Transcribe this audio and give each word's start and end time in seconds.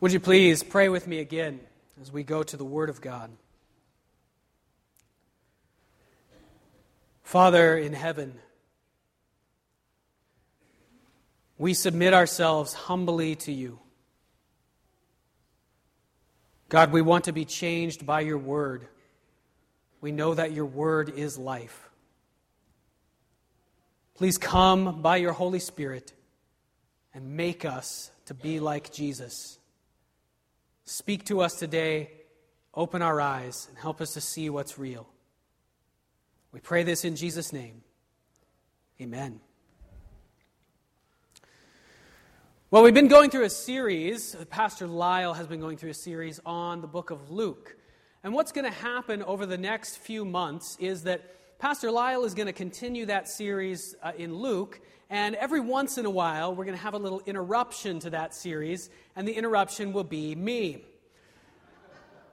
Would 0.00 0.12
you 0.12 0.20
please 0.20 0.62
pray 0.62 0.88
with 0.88 1.06
me 1.06 1.18
again 1.18 1.60
as 2.00 2.10
we 2.10 2.22
go 2.22 2.42
to 2.42 2.56
the 2.56 2.64
Word 2.64 2.88
of 2.88 3.02
God? 3.02 3.30
Father 7.22 7.76
in 7.76 7.92
heaven, 7.92 8.38
we 11.58 11.74
submit 11.74 12.14
ourselves 12.14 12.72
humbly 12.72 13.36
to 13.36 13.52
you. 13.52 13.78
God, 16.70 16.92
we 16.92 17.02
want 17.02 17.24
to 17.24 17.32
be 17.32 17.44
changed 17.44 18.06
by 18.06 18.22
your 18.22 18.38
Word. 18.38 18.88
We 20.00 20.12
know 20.12 20.32
that 20.32 20.52
your 20.52 20.64
Word 20.64 21.10
is 21.10 21.36
life. 21.36 21.90
Please 24.14 24.38
come 24.38 25.02
by 25.02 25.18
your 25.18 25.34
Holy 25.34 25.58
Spirit 25.58 26.14
and 27.12 27.36
make 27.36 27.66
us 27.66 28.10
to 28.24 28.32
be 28.32 28.60
like 28.60 28.90
Jesus. 28.90 29.58
Speak 30.90 31.26
to 31.26 31.40
us 31.40 31.54
today, 31.54 32.10
open 32.74 33.00
our 33.00 33.20
eyes, 33.20 33.68
and 33.68 33.78
help 33.78 34.00
us 34.00 34.14
to 34.14 34.20
see 34.20 34.50
what's 34.50 34.76
real. 34.76 35.08
We 36.50 36.58
pray 36.58 36.82
this 36.82 37.04
in 37.04 37.14
Jesus' 37.14 37.52
name. 37.52 37.82
Amen. 39.00 39.38
Well, 42.72 42.82
we've 42.82 42.92
been 42.92 43.06
going 43.06 43.30
through 43.30 43.44
a 43.44 43.50
series, 43.50 44.34
Pastor 44.50 44.88
Lyle 44.88 45.32
has 45.32 45.46
been 45.46 45.60
going 45.60 45.76
through 45.76 45.90
a 45.90 45.94
series 45.94 46.40
on 46.44 46.80
the 46.80 46.88
book 46.88 47.10
of 47.10 47.30
Luke. 47.30 47.76
And 48.24 48.34
what's 48.34 48.50
going 48.50 48.64
to 48.64 48.76
happen 48.76 49.22
over 49.22 49.46
the 49.46 49.58
next 49.58 49.98
few 49.98 50.24
months 50.24 50.76
is 50.80 51.04
that 51.04 51.58
Pastor 51.60 51.92
Lyle 51.92 52.24
is 52.24 52.34
going 52.34 52.48
to 52.48 52.52
continue 52.52 53.06
that 53.06 53.28
series 53.28 53.94
uh, 54.02 54.10
in 54.18 54.34
Luke, 54.34 54.80
and 55.10 55.34
every 55.34 55.60
once 55.60 55.98
in 55.98 56.06
a 56.06 56.10
while, 56.10 56.54
we're 56.54 56.64
going 56.64 56.76
to 56.76 56.82
have 56.82 56.94
a 56.94 56.98
little 56.98 57.20
interruption 57.26 57.98
to 58.00 58.10
that 58.10 58.32
series, 58.32 58.88
and 59.16 59.26
the 59.26 59.32
interruption 59.32 59.92
will 59.92 60.04
be 60.04 60.36
me. 60.36 60.84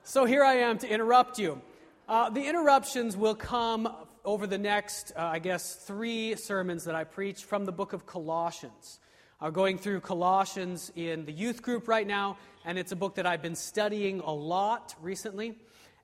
So 0.03 0.25
here 0.25 0.43
I 0.43 0.57
am 0.57 0.77
to 0.77 0.87
interrupt 0.87 1.39
you. 1.39 1.59
Uh, 2.07 2.29
the 2.29 2.47
interruptions 2.47 3.17
will 3.17 3.35
come 3.35 3.93
over 4.23 4.45
the 4.45 4.57
next, 4.57 5.11
uh, 5.17 5.21
I 5.21 5.39
guess, 5.39 5.75
three 5.75 6.35
sermons 6.35 6.83
that 6.83 6.93
I 6.93 7.03
preach 7.03 7.43
from 7.43 7.65
the 7.65 7.71
book 7.71 7.93
of 7.93 8.05
Colossians. 8.05 8.99
I'm 9.41 9.53
going 9.53 9.77
through 9.77 10.01
Colossians 10.01 10.91
in 10.95 11.25
the 11.25 11.31
youth 11.31 11.61
group 11.61 11.87
right 11.87 12.05
now, 12.05 12.37
and 12.63 12.77
it's 12.77 12.91
a 12.91 12.95
book 12.95 13.15
that 13.15 13.25
I've 13.25 13.41
been 13.41 13.55
studying 13.55 14.19
a 14.19 14.31
lot 14.31 14.95
recently. 15.01 15.57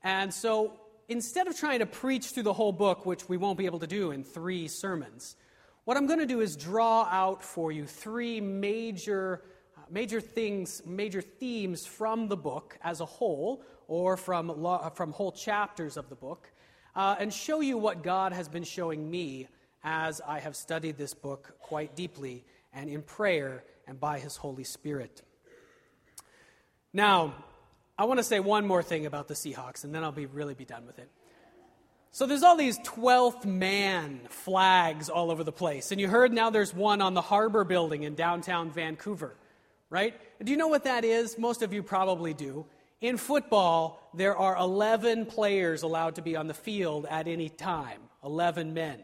And 0.04 0.34
so 0.34 0.74
instead 1.08 1.48
of 1.48 1.58
trying 1.58 1.80
to 1.80 1.86
preach 1.86 2.28
through 2.28 2.44
the 2.44 2.54
whole 2.54 2.72
book, 2.72 3.06
which 3.06 3.30
we 3.30 3.38
won't 3.38 3.58
be 3.58 3.66
able 3.66 3.80
to 3.80 3.88
do 3.88 4.12
in 4.12 4.24
three 4.24 4.68
sermons, 4.68 5.36
what 5.86 5.98
I'm 5.98 6.08
going 6.08 6.20
to 6.20 6.26
do 6.26 6.42
is 6.42 6.56
draw 6.56 7.04
out 7.04 7.44
for 7.44 7.72
you 7.72 7.86
three 7.86 8.40
major, 8.40 9.42
uh, 9.78 9.82
major 9.90 10.22
things, 10.22 10.82
major 10.86 11.22
themes 11.22 11.86
from 11.86 12.28
the 12.28 12.38
book 12.38 12.78
as 12.82 13.02
a 13.02 13.06
whole, 13.06 13.64
or 13.88 14.16
from, 14.16 14.48
lo- 14.48 14.92
from 14.96 15.12
whole 15.12 15.32
chapters 15.32 15.98
of 15.98 16.10
the 16.10 16.16
book, 16.16 16.52
uh, 16.96 17.16
and 17.20 17.34
show 17.34 17.60
you 17.60 17.78
what 17.78 18.02
God 18.02 18.32
has 18.32 18.48
been 18.48 18.64
showing 18.64 19.10
me 19.10 19.48
as 19.84 20.22
I 20.22 20.40
have 20.40 20.56
studied 20.56 20.98
this 20.98 21.14
book 21.14 21.56
quite 21.60 21.96
deeply 21.96 22.46
and 22.72 22.90
in 22.90 23.02
prayer 23.02 23.64
and 23.86 24.00
by 24.00 24.20
His 24.20 24.38
Holy 24.38 24.64
Spirit. 24.64 25.22
Now, 26.94 27.36
I 27.98 28.06
want 28.06 28.20
to 28.20 28.24
say 28.24 28.40
one 28.40 28.66
more 28.66 28.84
thing 28.84 29.06
about 29.06 29.28
the 29.28 29.34
Seahawks, 29.34 29.84
and 29.84 29.94
then 29.94 30.04
I'll 30.04 30.12
be 30.12 30.28
really 30.28 30.54
be 30.54 30.66
done 30.66 30.86
with 30.86 31.00
it. 31.00 31.10
So 32.16 32.28
there's 32.28 32.44
all 32.44 32.56
these 32.56 32.78
12th 32.82 33.44
man 33.44 34.20
flags 34.30 35.10
all 35.10 35.32
over 35.32 35.44
the 35.44 35.52
place. 35.52 35.92
And 35.92 36.00
you 36.00 36.08
heard 36.08 36.32
now 36.32 36.52
there's 36.52 36.72
one 36.72 37.02
on 37.02 37.16
the 37.16 37.22
Harbor 37.22 37.64
Building 37.64 38.04
in 38.04 38.14
downtown 38.14 38.70
Vancouver, 38.70 39.36
right? 39.90 40.14
Do 40.40 40.52
you 40.52 40.58
know 40.60 40.68
what 40.68 40.84
that 40.84 41.06
is? 41.06 41.40
Most 41.40 41.64
of 41.64 41.74
you 41.74 41.82
probably 41.82 42.36
do. 42.36 42.68
In 43.02 43.18
football, 43.18 44.12
there 44.14 44.38
are 44.38 44.56
11 44.56 45.26
players 45.26 45.82
allowed 45.82 46.14
to 46.16 46.22
be 46.22 46.36
on 46.36 46.46
the 46.46 46.54
field 46.54 47.08
at 47.10 47.28
any 47.28 47.50
time, 47.50 48.02
11 48.24 48.76
men. 48.76 49.00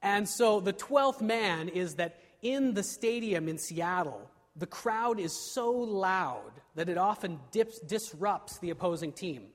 And 0.00 0.28
so 0.28 0.60
the 0.60 0.72
12th 0.72 1.20
man 1.20 1.68
is 1.68 1.96
that 1.96 2.20
in 2.42 2.74
the 2.74 2.84
stadium 2.84 3.48
in 3.48 3.58
Seattle, 3.58 4.30
the 4.54 4.66
crowd 4.66 5.18
is 5.18 5.36
so 5.52 5.72
loud 5.72 6.52
that 6.76 6.88
it 6.88 6.96
often 6.96 7.40
dips, 7.50 7.80
disrupts 7.80 8.60
the 8.60 8.70
opposing 8.70 9.10
team. 9.10 9.48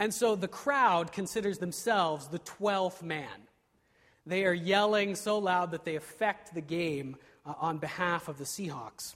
And 0.00 0.14
so 0.14 0.34
the 0.34 0.48
crowd 0.48 1.12
considers 1.12 1.58
themselves 1.58 2.28
the 2.28 2.38
12th 2.38 3.02
man. 3.02 3.28
They 4.24 4.46
are 4.46 4.54
yelling 4.54 5.14
so 5.14 5.38
loud 5.38 5.72
that 5.72 5.84
they 5.84 5.94
affect 5.94 6.54
the 6.54 6.62
game 6.62 7.16
uh, 7.44 7.52
on 7.60 7.76
behalf 7.76 8.26
of 8.26 8.38
the 8.38 8.44
Seahawks. 8.44 9.14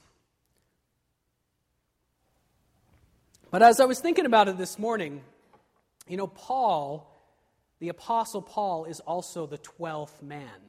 But 3.50 3.62
as 3.62 3.80
I 3.80 3.86
was 3.86 3.98
thinking 3.98 4.26
about 4.26 4.48
it 4.48 4.58
this 4.58 4.78
morning, 4.78 5.22
you 6.06 6.18
know, 6.18 6.26
Paul, 6.26 7.10
the 7.80 7.88
Apostle 7.88 8.42
Paul, 8.42 8.84
is 8.84 9.00
also 9.00 9.46
the 9.46 9.58
12th 9.58 10.20
man. 10.20 10.68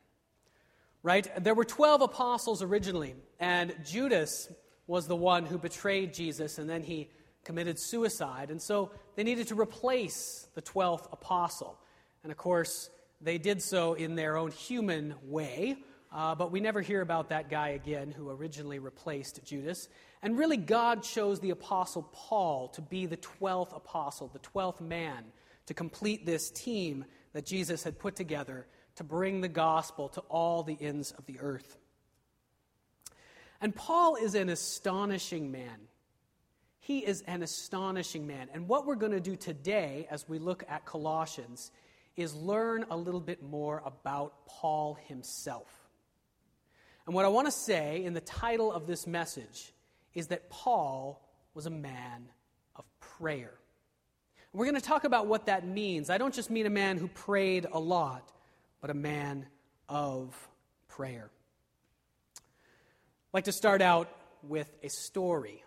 Right? 1.03 1.27
There 1.43 1.53
were 1.53 1.65
12 1.65 2.01
apostles 2.01 2.63
originally, 2.63 3.15
and 3.37 3.75
Judas 3.83 4.49
was 4.87 5.07
the 5.07 5.15
one 5.15 5.45
who 5.45 5.57
betrayed 5.57 6.13
Jesus, 6.13 6.57
and 6.57 6.69
then 6.69 6.83
he 6.83 7.09
committed 7.45 7.79
suicide. 7.79 8.51
And 8.51 8.61
so 8.61 8.91
they 9.15 9.23
needed 9.23 9.47
to 9.47 9.55
replace 9.55 10.47
the 10.55 10.61
12th 10.61 11.11
apostle. 11.13 11.79
And 12.23 12.31
of 12.31 12.37
course, 12.37 12.89
they 13.21 13.37
did 13.37 13.61
so 13.61 13.93
in 13.93 14.15
their 14.15 14.35
own 14.35 14.51
human 14.51 15.15
way. 15.23 15.77
Uh, 16.11 16.35
but 16.35 16.51
we 16.51 16.59
never 16.59 16.81
hear 16.81 17.01
about 17.01 17.29
that 17.29 17.49
guy 17.49 17.69
again 17.69 18.11
who 18.11 18.29
originally 18.29 18.79
replaced 18.79 19.43
Judas. 19.45 19.87
And 20.21 20.37
really, 20.37 20.57
God 20.57 21.03
chose 21.03 21.39
the 21.39 21.51
apostle 21.51 22.09
Paul 22.13 22.69
to 22.69 22.81
be 22.81 23.05
the 23.05 23.17
12th 23.17 23.75
apostle, 23.75 24.29
the 24.33 24.39
12th 24.39 24.81
man, 24.81 25.25
to 25.67 25.73
complete 25.73 26.25
this 26.25 26.49
team 26.51 27.05
that 27.33 27.45
Jesus 27.45 27.83
had 27.83 27.99
put 27.99 28.15
together 28.15 28.65
to 28.95 29.03
bring 29.03 29.41
the 29.41 29.49
gospel 29.49 30.07
to 30.09 30.21
all 30.21 30.63
the 30.63 30.77
ends 30.79 31.11
of 31.11 31.25
the 31.25 31.39
earth. 31.39 31.77
And 33.59 33.75
Paul 33.75 34.15
is 34.15 34.35
an 34.35 34.49
astonishing 34.49 35.51
man. 35.51 35.87
He 36.85 36.99
is 36.99 37.23
an 37.25 37.41
astonishing 37.41 38.27
man. 38.27 38.47
And 38.53 38.67
what 38.67 38.85
we're 38.85 38.93
going 38.93 39.13
to 39.13 39.19
do 39.19 39.35
today 39.35 40.07
as 40.11 40.29
we 40.29 40.37
look 40.37 40.63
at 40.69 40.85
Colossians 40.85 41.71
is 42.15 42.35
learn 42.35 42.85
a 42.91 42.95
little 42.95 43.19
bit 43.19 43.41
more 43.41 43.81
about 43.83 44.45
Paul 44.45 44.95
himself. 45.07 45.65
And 47.07 47.15
what 47.15 47.25
I 47.25 47.29
want 47.29 47.47
to 47.47 47.51
say 47.51 48.03
in 48.03 48.13
the 48.13 48.21
title 48.21 48.71
of 48.71 48.85
this 48.85 49.07
message 49.07 49.73
is 50.13 50.27
that 50.27 50.51
Paul 50.51 51.27
was 51.55 51.65
a 51.65 51.71
man 51.71 52.29
of 52.75 52.85
prayer. 52.99 53.55
We're 54.53 54.65
going 54.65 54.75
to 54.75 54.87
talk 54.87 55.05
about 55.05 55.25
what 55.25 55.47
that 55.47 55.67
means. 55.67 56.11
I 56.11 56.19
don't 56.19 56.35
just 56.35 56.51
mean 56.51 56.67
a 56.67 56.69
man 56.69 56.99
who 56.99 57.07
prayed 57.07 57.65
a 57.73 57.79
lot, 57.79 58.31
but 58.79 58.91
a 58.91 58.93
man 58.93 59.47
of 59.89 60.35
prayer. 60.87 61.31
I'd 62.37 62.41
like 63.33 63.45
to 63.45 63.51
start 63.51 63.81
out 63.81 64.07
with 64.43 64.71
a 64.83 64.89
story. 64.91 65.64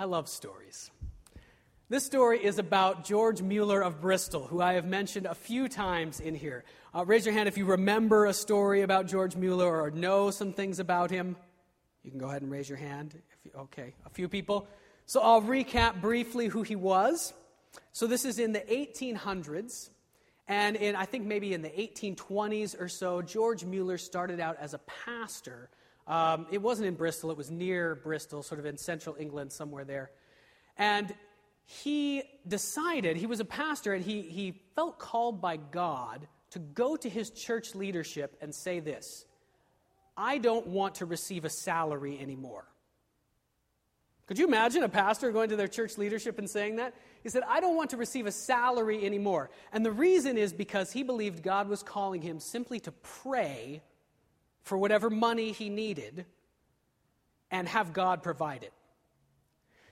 I 0.00 0.04
love 0.04 0.30
stories. 0.30 0.90
This 1.90 2.06
story 2.06 2.42
is 2.42 2.58
about 2.58 3.04
George 3.04 3.42
Mueller 3.42 3.82
of 3.82 4.00
Bristol, 4.00 4.46
who 4.46 4.62
I 4.62 4.72
have 4.72 4.86
mentioned 4.86 5.26
a 5.26 5.34
few 5.34 5.68
times 5.68 6.20
in 6.20 6.34
here. 6.34 6.64
Uh, 6.94 7.04
raise 7.04 7.26
your 7.26 7.34
hand 7.34 7.48
if 7.48 7.58
you 7.58 7.66
remember 7.66 8.24
a 8.24 8.32
story 8.32 8.80
about 8.80 9.08
George 9.08 9.36
Mueller 9.36 9.82
or 9.82 9.90
know 9.90 10.30
some 10.30 10.54
things 10.54 10.78
about 10.78 11.10
him. 11.10 11.36
You 12.02 12.10
can 12.10 12.18
go 12.18 12.30
ahead 12.30 12.40
and 12.40 12.50
raise 12.50 12.66
your 12.66 12.78
hand. 12.78 13.14
You, 13.44 13.50
okay, 13.54 13.92
a 14.06 14.08
few 14.08 14.26
people. 14.26 14.66
So 15.04 15.20
I'll 15.20 15.42
recap 15.42 16.00
briefly 16.00 16.46
who 16.46 16.62
he 16.62 16.76
was. 16.76 17.34
So 17.92 18.06
this 18.06 18.24
is 18.24 18.38
in 18.38 18.52
the 18.52 18.60
1800s. 18.60 19.90
And 20.48 20.76
in, 20.76 20.96
I 20.96 21.04
think 21.04 21.26
maybe 21.26 21.52
in 21.52 21.60
the 21.60 21.68
1820s 21.68 22.80
or 22.80 22.88
so, 22.88 23.20
George 23.20 23.66
Mueller 23.66 23.98
started 23.98 24.40
out 24.40 24.56
as 24.60 24.72
a 24.72 24.78
pastor 25.04 25.68
um, 26.10 26.46
it 26.50 26.60
wasn't 26.60 26.88
in 26.88 26.94
Bristol, 26.94 27.30
it 27.30 27.36
was 27.36 27.52
near 27.52 27.94
Bristol, 27.94 28.42
sort 28.42 28.58
of 28.58 28.66
in 28.66 28.76
central 28.76 29.14
England, 29.16 29.52
somewhere 29.52 29.84
there. 29.84 30.10
And 30.76 31.14
he 31.64 32.24
decided, 32.48 33.16
he 33.16 33.26
was 33.26 33.38
a 33.38 33.44
pastor, 33.44 33.94
and 33.94 34.04
he, 34.04 34.22
he 34.22 34.60
felt 34.74 34.98
called 34.98 35.40
by 35.40 35.56
God 35.56 36.26
to 36.50 36.58
go 36.58 36.96
to 36.96 37.08
his 37.08 37.30
church 37.30 37.76
leadership 37.76 38.36
and 38.40 38.52
say 38.52 38.80
this 38.80 39.24
I 40.16 40.38
don't 40.38 40.66
want 40.66 40.96
to 40.96 41.06
receive 41.06 41.44
a 41.44 41.48
salary 41.48 42.18
anymore. 42.20 42.66
Could 44.26 44.40
you 44.40 44.48
imagine 44.48 44.82
a 44.82 44.88
pastor 44.88 45.30
going 45.30 45.50
to 45.50 45.56
their 45.56 45.68
church 45.68 45.96
leadership 45.96 46.40
and 46.40 46.50
saying 46.50 46.76
that? 46.76 46.92
He 47.22 47.28
said, 47.28 47.44
I 47.48 47.60
don't 47.60 47.76
want 47.76 47.90
to 47.90 47.96
receive 47.96 48.26
a 48.26 48.32
salary 48.32 49.06
anymore. 49.06 49.50
And 49.72 49.86
the 49.86 49.92
reason 49.92 50.36
is 50.36 50.52
because 50.52 50.90
he 50.90 51.04
believed 51.04 51.44
God 51.44 51.68
was 51.68 51.84
calling 51.84 52.22
him 52.22 52.40
simply 52.40 52.80
to 52.80 52.90
pray 52.92 53.82
for 54.62 54.78
whatever 54.78 55.10
money 55.10 55.52
he 55.52 55.68
needed 55.68 56.26
and 57.50 57.68
have 57.68 57.92
God 57.92 58.22
provide 58.22 58.62
it. 58.62 58.72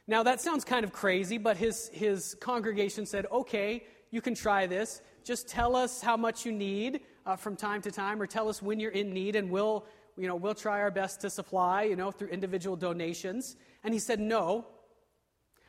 Now, 0.07 0.23
that 0.23 0.41
sounds 0.41 0.65
kind 0.65 0.85
of 0.85 0.93
crazy, 0.93 1.37
but 1.37 1.57
his, 1.57 1.91
his 1.93 2.35
congregation 2.41 3.05
said, 3.05 3.27
okay, 3.31 3.85
you 4.11 4.23
can 4.23 4.35
try 4.35 4.67
this. 4.67 5.03
Just 5.23 5.49
tell 5.49 5.77
us 5.77 6.01
how 6.01 6.17
much 6.17 6.47
you 6.47 6.53
need 6.53 7.01
uh, 7.27 7.37
from 7.37 7.57
time 7.57 7.83
to 7.83 7.91
time, 7.91 8.23
or 8.23 8.27
tell 8.27 8.49
us 8.49 8.63
when 8.63 8.81
you're 8.81 8.93
in 8.93 9.13
need, 9.13 9.37
and 9.37 9.51
we'll, 9.51 9.85
you 10.17 10.27
know, 10.27 10.35
we'll 10.35 10.55
try 10.55 10.81
our 10.81 10.91
best 10.91 11.21
to 11.21 11.29
supply, 11.29 11.83
you 11.83 11.95
know, 11.95 12.11
through 12.11 12.29
individual 12.29 12.75
donations. 12.75 13.57
And 13.85 13.93
he 13.93 14.01
said, 14.01 14.19
no, 14.19 14.67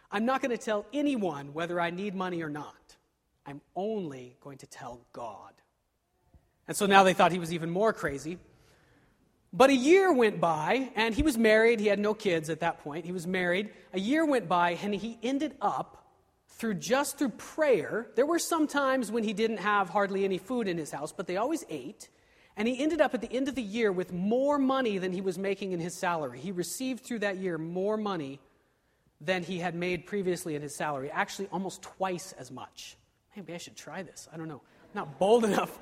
I'm 0.10 0.26
not 0.26 0.42
going 0.42 0.56
to 0.58 0.64
tell 0.64 0.86
anyone 0.94 1.54
whether 1.54 1.82
I 1.82 1.90
need 1.90 2.16
money 2.16 2.42
or 2.42 2.50
not. 2.50 2.96
I'm 3.46 3.60
only 3.76 4.38
going 4.40 4.60
to 4.60 4.68
tell 4.68 5.02
God. 5.12 5.54
And 6.68 6.78
so 6.78 6.86
now 6.86 7.04
they 7.04 7.14
thought 7.14 7.32
he 7.32 7.40
was 7.40 7.52
even 7.52 7.70
more 7.70 7.92
crazy. 7.92 8.38
But 9.52 9.72
a 9.72 9.76
year 9.76 10.14
went 10.14 10.40
by, 10.40 10.92
and 10.96 11.16
he 11.16 11.24
was 11.24 11.38
married. 11.38 11.80
He 11.80 11.88
had 11.88 12.00
no 12.00 12.14
kids 12.14 12.50
at 12.50 12.60
that 12.60 12.84
point. 12.84 13.06
He 13.06 13.12
was 13.12 13.26
married. 13.26 13.72
A 13.94 14.00
year 14.00 14.26
went 14.26 14.48
by, 14.48 14.72
and 14.72 14.94
he 14.94 15.18
ended 15.24 15.56
up 15.60 16.06
through 16.50 16.76
just 16.76 17.18
through 17.18 17.30
prayer. 17.30 18.08
There 18.16 18.26
were 18.26 18.38
some 18.38 18.68
times 18.68 19.12
when 19.12 19.24
he 19.24 19.34
didn't 19.34 19.58
have 19.58 19.90
hardly 19.90 20.24
any 20.24 20.38
food 20.38 20.68
in 20.68 20.78
his 20.78 20.92
house, 20.92 21.12
but 21.12 21.26
they 21.26 21.38
always 21.38 21.66
ate. 21.70 22.10
And 22.58 22.68
he 22.68 22.84
ended 22.84 23.02
up 23.02 23.14
at 23.14 23.22
the 23.22 23.32
end 23.32 23.48
of 23.48 23.56
the 23.56 23.62
year 23.62 23.92
with 23.92 24.12
more 24.12 24.60
money 24.60 24.98
than 24.98 25.14
he 25.14 25.22
was 25.22 25.40
making 25.40 25.72
in 25.72 25.80
his 25.80 25.96
salary. 25.96 26.40
He 26.40 26.52
received 26.52 27.04
through 27.04 27.20
that 27.20 27.38
year 27.38 27.58
more 27.58 27.98
money 27.98 28.40
than 29.22 29.44
he 29.44 29.60
had 29.60 29.74
made 29.74 30.06
previously 30.06 30.56
in 30.56 30.62
his 30.62 30.76
salary, 30.76 31.10
actually 31.10 31.48
almost 31.52 31.82
twice 31.82 32.34
as 32.38 32.52
much. 32.52 32.98
Maybe 33.36 33.54
I 33.54 33.58
should 33.58 33.78
try 33.78 34.04
this. 34.04 34.28
I 34.34 34.38
don't 34.38 34.48
know. 34.48 34.62
Not 34.94 35.18
bold 35.18 35.46
enough. 35.46 35.80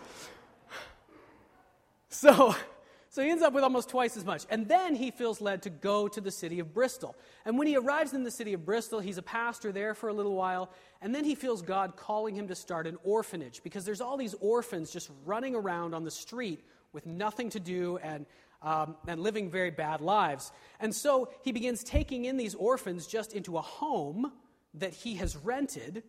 So, 2.10 2.56
so 3.18 3.24
he 3.24 3.31
ends 3.31 3.42
up 3.42 3.52
with 3.52 3.64
almost 3.64 3.90
twice 3.90 4.16
as 4.16 4.24
much. 4.24 4.46
And 4.48 4.68
then 4.68 4.94
he 4.94 5.10
feels 5.10 5.42
led 5.42 5.64
to 5.64 5.72
go 5.72 6.08
to 6.08 6.22
the 6.22 6.30
city 6.30 6.60
of 6.60 6.72
Bristol. 6.72 7.16
And 7.46 7.58
when 7.58 7.66
he 7.66 7.75
arrives 7.75 8.14
in 8.14 8.24
the 8.24 8.30
city 8.30 8.54
of 8.54 8.64
Bristol, 8.64 9.00
he's 9.00 9.18
a 9.18 9.24
pastor 9.24 9.72
there 9.72 9.96
for 9.96 10.10
a 10.10 10.14
little 10.14 10.36
while. 10.36 10.69
And 11.02 11.16
then 11.16 11.25
he 11.25 11.34
feels 11.34 11.64
God 11.64 11.96
calling 11.96 12.36
him 12.36 12.48
to 12.48 12.54
start 12.54 12.86
an 12.86 12.96
orphanage 13.04 13.64
because 13.64 13.86
there's 13.86 14.02
all 14.02 14.18
these 14.18 14.36
orphans 14.40 14.92
just 14.92 15.10
running 15.25 15.56
around 15.56 15.96
on 15.96 16.04
the 16.04 16.12
street 16.12 16.64
with 16.94 17.08
nothing 17.08 17.50
to 17.50 17.60
do 17.60 17.98
and, 18.04 18.28
um, 18.62 18.96
and 19.08 19.19
living 19.19 19.50
very 19.50 19.72
bad 19.72 20.00
lives. 20.00 20.52
And 20.80 20.94
so 20.94 21.31
he 21.42 21.52
begins 21.52 21.84
taking 21.84 22.25
in 22.25 22.38
these 22.38 22.54
orphans 22.54 23.08
just 23.08 23.34
into 23.34 23.58
a 23.58 23.62
home 23.62 24.31
that 24.75 24.94
he 24.94 25.16
has 25.16 25.36
rented 25.36 26.04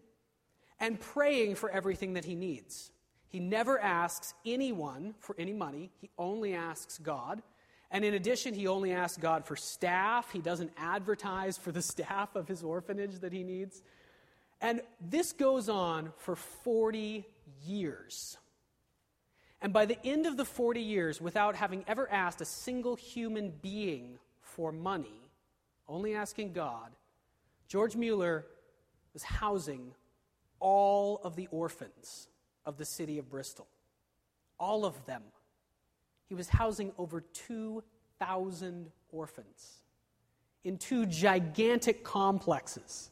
and 0.78 1.00
praying 1.00 1.54
for 1.54 1.70
everything 1.70 2.12
that 2.12 2.26
he 2.26 2.34
needs. 2.34 2.90
He 3.28 3.40
never 3.40 3.78
asks 3.78 4.34
anyone 4.46 5.14
for 5.20 5.34
any 5.38 5.52
money, 5.52 5.90
he 6.00 6.10
only 6.18 6.54
asks 6.54 6.98
God. 6.98 7.42
And 7.90 8.04
in 8.04 8.14
addition, 8.14 8.52
he 8.52 8.66
only 8.66 8.92
asks 8.92 9.16
God 9.16 9.46
for 9.46 9.56
staff. 9.56 10.30
He 10.30 10.40
doesn't 10.40 10.72
advertise 10.76 11.56
for 11.56 11.72
the 11.72 11.80
staff 11.94 12.36
of 12.36 12.46
his 12.46 12.62
orphanage 12.62 13.20
that 13.20 13.32
he 13.32 13.42
needs. 13.42 13.82
And 14.60 14.82
this 15.00 15.32
goes 15.32 15.68
on 15.68 16.12
for 16.18 16.36
40 16.36 17.24
years. 17.64 18.36
And 19.62 19.72
by 19.72 19.86
the 19.86 19.98
end 20.04 20.26
of 20.26 20.36
the 20.36 20.44
40 20.44 20.80
years, 20.80 21.20
without 21.20 21.56
having 21.56 21.84
ever 21.88 22.10
asked 22.10 22.40
a 22.40 22.44
single 22.44 22.96
human 22.96 23.52
being 23.62 24.18
for 24.40 24.70
money, 24.70 25.22
only 25.88 26.14
asking 26.14 26.52
God, 26.52 26.90
George 27.66 27.96
Mueller 27.96 28.46
was 29.12 29.22
housing 29.22 29.92
all 30.60 31.20
of 31.24 31.36
the 31.36 31.48
orphans 31.50 32.28
of 32.64 32.76
the 32.76 32.84
city 32.84 33.18
of 33.18 33.30
Bristol. 33.30 33.66
All 34.58 34.84
of 34.84 35.06
them. 35.06 35.22
He 36.28 36.34
was 36.34 36.48
housing 36.48 36.92
over 36.98 37.20
2,000 37.20 38.90
orphans 39.10 39.78
in 40.64 40.76
two 40.76 41.06
gigantic 41.06 42.04
complexes. 42.04 43.10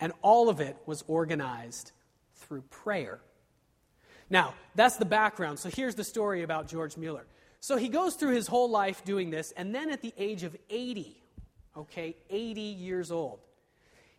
And 0.00 0.12
all 0.22 0.48
of 0.48 0.60
it 0.60 0.76
was 0.86 1.02
organized 1.08 1.92
through 2.36 2.62
prayer. 2.62 3.18
Now, 4.30 4.54
that's 4.74 4.96
the 4.96 5.04
background. 5.04 5.58
So 5.58 5.70
here's 5.70 5.96
the 5.96 6.04
story 6.04 6.42
about 6.42 6.68
George 6.68 6.96
Mueller. 6.96 7.26
So 7.60 7.76
he 7.76 7.88
goes 7.88 8.14
through 8.14 8.34
his 8.34 8.46
whole 8.46 8.70
life 8.70 9.04
doing 9.04 9.30
this, 9.30 9.52
and 9.56 9.74
then 9.74 9.90
at 9.90 10.00
the 10.00 10.14
age 10.16 10.44
of 10.44 10.56
80, 10.70 11.20
okay, 11.76 12.16
80 12.30 12.60
years 12.60 13.10
old, 13.10 13.40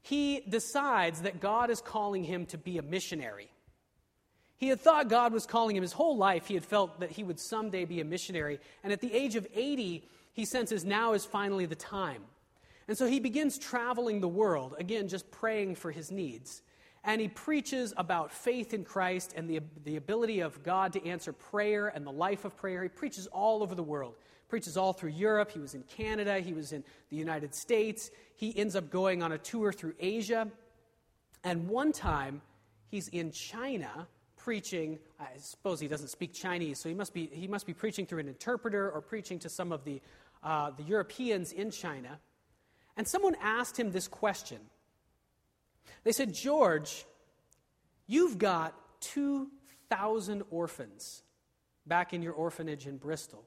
he 0.01 0.41
decides 0.41 1.21
that 1.21 1.39
God 1.39 1.69
is 1.69 1.79
calling 1.79 2.23
him 2.23 2.45
to 2.47 2.57
be 2.57 2.77
a 2.77 2.81
missionary. 2.81 3.49
He 4.59 4.67
had 4.67 4.81
thought 4.81 5.07
God 5.07 5.31
was 5.31 5.45
calling 5.45 5.77
him 5.77 5.81
his 5.81 5.93
whole 5.93 6.17
life. 6.17 6.47
He 6.47 6.53
had 6.53 6.65
felt 6.65 6.99
that 6.99 7.11
he 7.11 7.23
would 7.23 7.39
someday 7.39 7.85
be 7.85 8.01
a 8.01 8.05
missionary. 8.05 8.59
And 8.83 8.91
at 8.91 8.99
the 8.99 9.13
age 9.13 9.37
of 9.37 9.47
80, 9.55 10.03
he 10.33 10.43
senses 10.43 10.83
now 10.83 11.13
is 11.13 11.23
finally 11.23 11.65
the 11.65 11.75
time. 11.75 12.23
And 12.89 12.97
so 12.97 13.07
he 13.07 13.21
begins 13.21 13.57
traveling 13.57 14.19
the 14.19 14.27
world, 14.27 14.75
again, 14.77 15.07
just 15.07 15.31
praying 15.31 15.75
for 15.75 15.91
his 15.91 16.11
needs. 16.11 16.61
And 17.05 17.21
he 17.21 17.29
preaches 17.29 17.93
about 17.95 18.33
faith 18.33 18.73
in 18.73 18.83
Christ 18.83 19.33
and 19.37 19.49
the, 19.49 19.61
the 19.85 19.95
ability 19.95 20.41
of 20.41 20.61
God 20.61 20.91
to 20.91 21.07
answer 21.07 21.31
prayer 21.31 21.87
and 21.87 22.05
the 22.05 22.11
life 22.11 22.43
of 22.43 22.57
prayer. 22.57 22.83
He 22.83 22.89
preaches 22.89 23.27
all 23.27 23.63
over 23.63 23.75
the 23.75 23.83
world. 23.83 24.15
Preaches 24.49 24.75
all 24.75 24.91
through 24.91 25.11
Europe. 25.11 25.51
He 25.51 25.59
was 25.59 25.73
in 25.73 25.83
Canada. 25.83 26.39
He 26.39 26.53
was 26.53 26.73
in 26.73 26.83
the 27.09 27.15
United 27.15 27.55
States. 27.55 28.11
He 28.35 28.57
ends 28.57 28.75
up 28.75 28.89
going 28.89 29.23
on 29.23 29.31
a 29.31 29.37
tour 29.37 29.71
through 29.71 29.93
Asia. 30.01 30.49
And 31.45 31.69
one 31.69 31.93
time, 31.93 32.41
he's 32.89 33.07
in 33.07 33.31
China 33.31 34.07
preaching. 34.39 34.99
I 35.19 35.27
suppose 35.37 35.79
he 35.79 35.87
doesn't 35.87 36.07
speak 36.07 36.33
Chinese, 36.33 36.79
so 36.79 36.89
he 36.89 36.95
must 36.95 37.13
be, 37.13 37.29
he 37.31 37.47
must 37.47 37.65
be 37.65 37.73
preaching 37.73 38.05
through 38.05 38.19
an 38.19 38.27
interpreter 38.27 38.89
or 38.89 39.01
preaching 39.01 39.39
to 39.39 39.49
some 39.49 39.71
of 39.71 39.83
the, 39.83 40.01
uh, 40.43 40.71
the 40.71 40.83
Europeans 40.83 41.51
in 41.51 41.71
China. 41.71 42.19
And 42.97 43.07
someone 43.07 43.35
asked 43.41 43.77
him 43.77 43.91
this 43.91 44.07
question. 44.07 44.59
They 46.03 46.11
said, 46.11 46.33
George, 46.33 47.05
you've 48.07 48.37
got 48.37 48.73
2,000 49.01 50.43
orphans 50.49 51.23
back 51.85 52.13
in 52.13 52.21
your 52.21 52.33
orphanage 52.33 52.87
in 52.87 52.97
Bristol. 52.97 53.45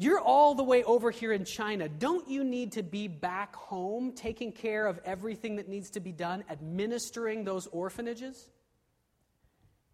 You're 0.00 0.20
all 0.20 0.54
the 0.54 0.62
way 0.62 0.84
over 0.84 1.10
here 1.10 1.32
in 1.32 1.44
China. 1.44 1.88
Don't 1.88 2.28
you 2.28 2.44
need 2.44 2.72
to 2.72 2.84
be 2.84 3.08
back 3.08 3.56
home 3.56 4.12
taking 4.12 4.52
care 4.52 4.86
of 4.86 5.00
everything 5.04 5.56
that 5.56 5.68
needs 5.68 5.90
to 5.90 6.00
be 6.00 6.12
done, 6.12 6.44
administering 6.48 7.42
those 7.42 7.66
orphanages? 7.66 8.48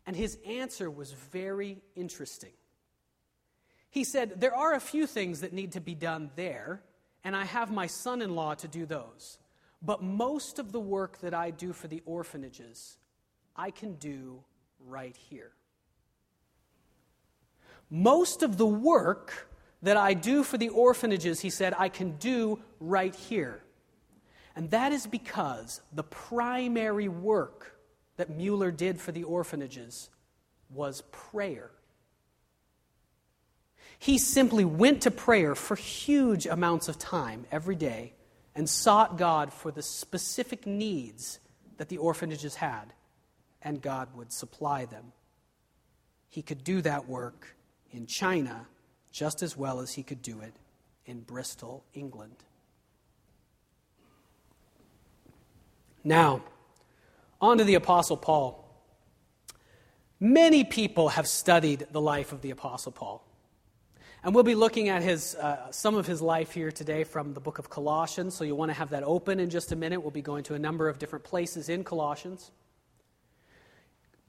And 0.06 0.14
his 0.14 0.38
answer 0.46 0.90
was 0.90 1.12
very 1.12 1.82
interesting. 1.96 2.52
He 3.90 4.04
said, 4.04 4.40
There 4.40 4.54
are 4.54 4.74
a 4.74 4.80
few 4.80 5.06
things 5.06 5.40
that 5.40 5.52
need 5.52 5.72
to 5.72 5.80
be 5.80 5.94
done 5.94 6.30
there, 6.36 6.82
and 7.22 7.34
I 7.34 7.44
have 7.44 7.70
my 7.70 7.86
son 7.86 8.22
in 8.22 8.34
law 8.34 8.54
to 8.54 8.68
do 8.68 8.86
those. 8.86 9.38
But 9.80 10.02
most 10.02 10.58
of 10.58 10.72
the 10.72 10.80
work 10.80 11.20
that 11.20 11.34
I 11.34 11.50
do 11.50 11.72
for 11.72 11.88
the 11.88 12.02
orphanages, 12.06 12.98
I 13.54 13.70
can 13.70 13.94
do 13.94 14.42
right 14.80 15.16
here. 15.16 15.52
Most 17.90 18.42
of 18.42 18.56
the 18.56 18.66
work 18.66 19.48
that 19.82 19.96
I 19.96 20.14
do 20.14 20.42
for 20.42 20.58
the 20.58 20.70
orphanages, 20.70 21.40
he 21.40 21.50
said, 21.50 21.74
I 21.78 21.88
can 21.88 22.16
do 22.16 22.58
right 22.80 23.14
here. 23.14 23.62
And 24.56 24.70
that 24.70 24.92
is 24.92 25.06
because 25.06 25.80
the 25.92 26.02
primary 26.02 27.08
work 27.08 27.73
that 28.16 28.30
Mueller 28.30 28.70
did 28.70 29.00
for 29.00 29.12
the 29.12 29.24
orphanages 29.24 30.10
was 30.70 31.02
prayer. 31.12 31.70
He 33.98 34.18
simply 34.18 34.64
went 34.64 35.02
to 35.02 35.10
prayer 35.10 35.54
for 35.54 35.76
huge 35.76 36.46
amounts 36.46 36.88
of 36.88 36.98
time 36.98 37.46
every 37.50 37.76
day 37.76 38.12
and 38.54 38.68
sought 38.68 39.18
God 39.18 39.52
for 39.52 39.70
the 39.70 39.82
specific 39.82 40.66
needs 40.66 41.40
that 41.76 41.88
the 41.88 41.98
orphanages 41.98 42.56
had, 42.56 42.92
and 43.62 43.82
God 43.82 44.08
would 44.14 44.32
supply 44.32 44.84
them. 44.84 45.12
He 46.28 46.42
could 46.42 46.64
do 46.64 46.80
that 46.82 47.08
work 47.08 47.56
in 47.90 48.06
China 48.06 48.66
just 49.10 49.42
as 49.42 49.56
well 49.56 49.80
as 49.80 49.92
he 49.94 50.02
could 50.02 50.22
do 50.22 50.40
it 50.40 50.54
in 51.06 51.20
Bristol, 51.20 51.84
England. 51.94 52.36
Now, 56.02 56.42
on 57.44 57.58
to 57.58 57.64
the 57.64 57.74
Apostle 57.74 58.16
Paul. 58.16 58.60
Many 60.18 60.64
people 60.64 61.10
have 61.10 61.26
studied 61.26 61.86
the 61.92 62.00
life 62.00 62.32
of 62.32 62.40
the 62.40 62.50
Apostle 62.50 62.92
Paul. 62.92 63.22
And 64.22 64.34
we'll 64.34 64.44
be 64.44 64.54
looking 64.54 64.88
at 64.88 65.02
his, 65.02 65.34
uh, 65.34 65.70
some 65.70 65.96
of 65.96 66.06
his 66.06 66.22
life 66.22 66.52
here 66.52 66.72
today 66.72 67.04
from 67.04 67.34
the 67.34 67.40
book 67.40 67.58
of 67.58 67.68
Colossians, 67.68 68.34
so 68.34 68.42
you'll 68.42 68.56
want 68.56 68.70
to 68.70 68.74
have 68.74 68.90
that 68.90 69.02
open 69.02 69.38
in 69.38 69.50
just 69.50 69.70
a 69.70 69.76
minute. 69.76 70.00
We'll 70.00 70.10
be 70.10 70.22
going 70.22 70.44
to 70.44 70.54
a 70.54 70.58
number 70.58 70.88
of 70.88 70.98
different 70.98 71.26
places 71.26 71.68
in 71.68 71.84
Colossians. 71.84 72.50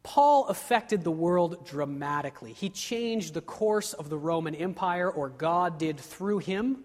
Paul 0.03 0.47
affected 0.47 1.05
the 1.05 1.11
world 1.11 1.65
dramatically. 1.65 2.51
He 2.51 2.69
changed 2.69 3.33
the 3.33 3.41
course 3.41 3.93
of 3.93 4.09
the 4.09 4.17
Roman 4.17 4.53
Empire, 4.53 5.09
or 5.09 5.29
God 5.29 5.79
did 5.79 5.97
through 5.97 6.39
him. 6.39 6.83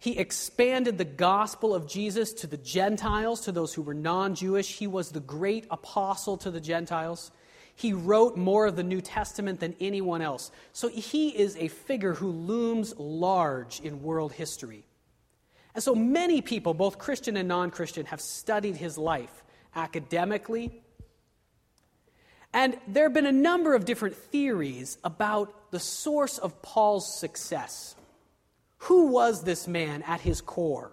He 0.00 0.16
expanded 0.16 0.96
the 0.96 1.04
gospel 1.04 1.74
of 1.74 1.88
Jesus 1.88 2.32
to 2.34 2.46
the 2.46 2.56
Gentiles, 2.56 3.40
to 3.42 3.52
those 3.52 3.74
who 3.74 3.82
were 3.82 3.94
non 3.94 4.34
Jewish. 4.34 4.78
He 4.78 4.86
was 4.86 5.10
the 5.10 5.20
great 5.20 5.66
apostle 5.70 6.36
to 6.38 6.50
the 6.50 6.60
Gentiles. 6.60 7.32
He 7.74 7.92
wrote 7.92 8.36
more 8.36 8.66
of 8.66 8.76
the 8.76 8.82
New 8.82 9.00
Testament 9.00 9.60
than 9.60 9.74
anyone 9.80 10.22
else. 10.22 10.50
So 10.72 10.88
he 10.88 11.28
is 11.28 11.56
a 11.56 11.68
figure 11.68 12.14
who 12.14 12.30
looms 12.30 12.96
large 12.96 13.80
in 13.80 14.02
world 14.02 14.32
history. 14.32 14.84
And 15.74 15.82
so 15.82 15.94
many 15.94 16.42
people, 16.42 16.74
both 16.74 16.98
Christian 16.98 17.36
and 17.36 17.48
non 17.48 17.70
Christian, 17.70 18.06
have 18.06 18.20
studied 18.20 18.76
his 18.76 18.98
life 18.98 19.44
academically. 19.74 20.80
And 22.52 22.78
there 22.86 23.04
have 23.04 23.14
been 23.14 23.26
a 23.26 23.32
number 23.32 23.74
of 23.74 23.84
different 23.84 24.16
theories 24.16 24.98
about 25.04 25.70
the 25.70 25.80
source 25.80 26.38
of 26.38 26.62
Paul's 26.62 27.18
success. 27.18 27.94
Who 28.82 29.08
was 29.08 29.42
this 29.42 29.66
man 29.68 30.02
at 30.02 30.20
his 30.20 30.40
core? 30.40 30.92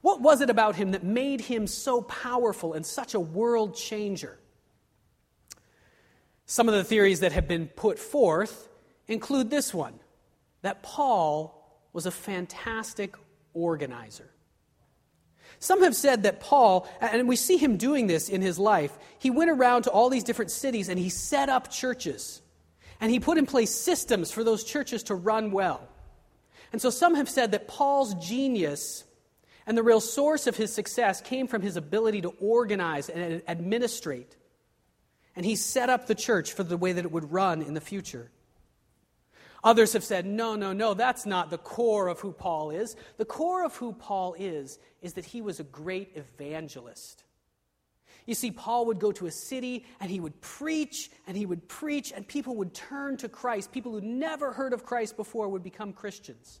What 0.00 0.20
was 0.20 0.40
it 0.40 0.50
about 0.50 0.76
him 0.76 0.92
that 0.92 1.02
made 1.02 1.40
him 1.40 1.66
so 1.66 2.02
powerful 2.02 2.74
and 2.74 2.84
such 2.84 3.14
a 3.14 3.20
world 3.20 3.74
changer? 3.74 4.38
Some 6.46 6.68
of 6.68 6.74
the 6.74 6.84
theories 6.84 7.20
that 7.20 7.32
have 7.32 7.48
been 7.48 7.68
put 7.68 7.98
forth 7.98 8.68
include 9.08 9.50
this 9.50 9.72
one 9.72 9.98
that 10.62 10.82
Paul 10.82 11.60
was 11.92 12.06
a 12.06 12.10
fantastic 12.10 13.16
organizer. 13.54 14.30
Some 15.58 15.82
have 15.82 15.94
said 15.96 16.24
that 16.24 16.40
Paul, 16.40 16.88
and 17.00 17.26
we 17.28 17.36
see 17.36 17.56
him 17.56 17.76
doing 17.76 18.06
this 18.06 18.28
in 18.28 18.42
his 18.42 18.58
life, 18.58 18.96
he 19.18 19.30
went 19.30 19.50
around 19.50 19.82
to 19.82 19.90
all 19.90 20.10
these 20.10 20.24
different 20.24 20.50
cities 20.50 20.88
and 20.88 20.98
he 20.98 21.08
set 21.08 21.48
up 21.48 21.70
churches. 21.70 22.42
And 23.00 23.10
he 23.10 23.20
put 23.20 23.38
in 23.38 23.46
place 23.46 23.74
systems 23.74 24.30
for 24.30 24.44
those 24.44 24.64
churches 24.64 25.04
to 25.04 25.14
run 25.14 25.50
well. 25.50 25.88
And 26.74 26.82
so 26.82 26.90
some 26.90 27.14
have 27.14 27.30
said 27.30 27.52
that 27.52 27.68
Paul's 27.68 28.14
genius 28.14 29.04
and 29.64 29.78
the 29.78 29.82
real 29.84 30.00
source 30.00 30.48
of 30.48 30.56
his 30.56 30.72
success 30.72 31.20
came 31.20 31.46
from 31.46 31.62
his 31.62 31.76
ability 31.76 32.22
to 32.22 32.30
organize 32.40 33.08
and 33.08 33.42
administrate. 33.46 34.36
And 35.36 35.46
he 35.46 35.54
set 35.54 35.88
up 35.88 36.08
the 36.08 36.16
church 36.16 36.52
for 36.52 36.64
the 36.64 36.76
way 36.76 36.90
that 36.90 37.04
it 37.04 37.12
would 37.12 37.30
run 37.30 37.62
in 37.62 37.74
the 37.74 37.80
future. 37.80 38.28
Others 39.62 39.92
have 39.92 40.02
said, 40.02 40.26
no, 40.26 40.56
no, 40.56 40.72
no, 40.72 40.94
that's 40.94 41.24
not 41.24 41.48
the 41.48 41.58
core 41.58 42.08
of 42.08 42.18
who 42.18 42.32
Paul 42.32 42.72
is. 42.72 42.96
The 43.18 43.24
core 43.24 43.64
of 43.64 43.76
who 43.76 43.92
Paul 43.92 44.34
is 44.36 44.80
is 45.00 45.12
that 45.12 45.26
he 45.26 45.42
was 45.42 45.60
a 45.60 45.62
great 45.62 46.16
evangelist. 46.16 47.22
You 48.26 48.34
see, 48.34 48.50
Paul 48.50 48.86
would 48.86 48.98
go 48.98 49.12
to 49.12 49.26
a 49.26 49.30
city 49.30 49.84
and 50.00 50.10
he 50.10 50.18
would 50.18 50.40
preach 50.40 51.08
and 51.28 51.36
he 51.36 51.46
would 51.46 51.68
preach, 51.68 52.10
and 52.10 52.26
people 52.26 52.56
would 52.56 52.74
turn 52.74 53.16
to 53.18 53.28
Christ. 53.28 53.70
People 53.70 53.92
who 53.92 54.00
never 54.00 54.52
heard 54.52 54.72
of 54.72 54.84
Christ 54.84 55.16
before 55.16 55.48
would 55.48 55.62
become 55.62 55.92
Christians. 55.92 56.58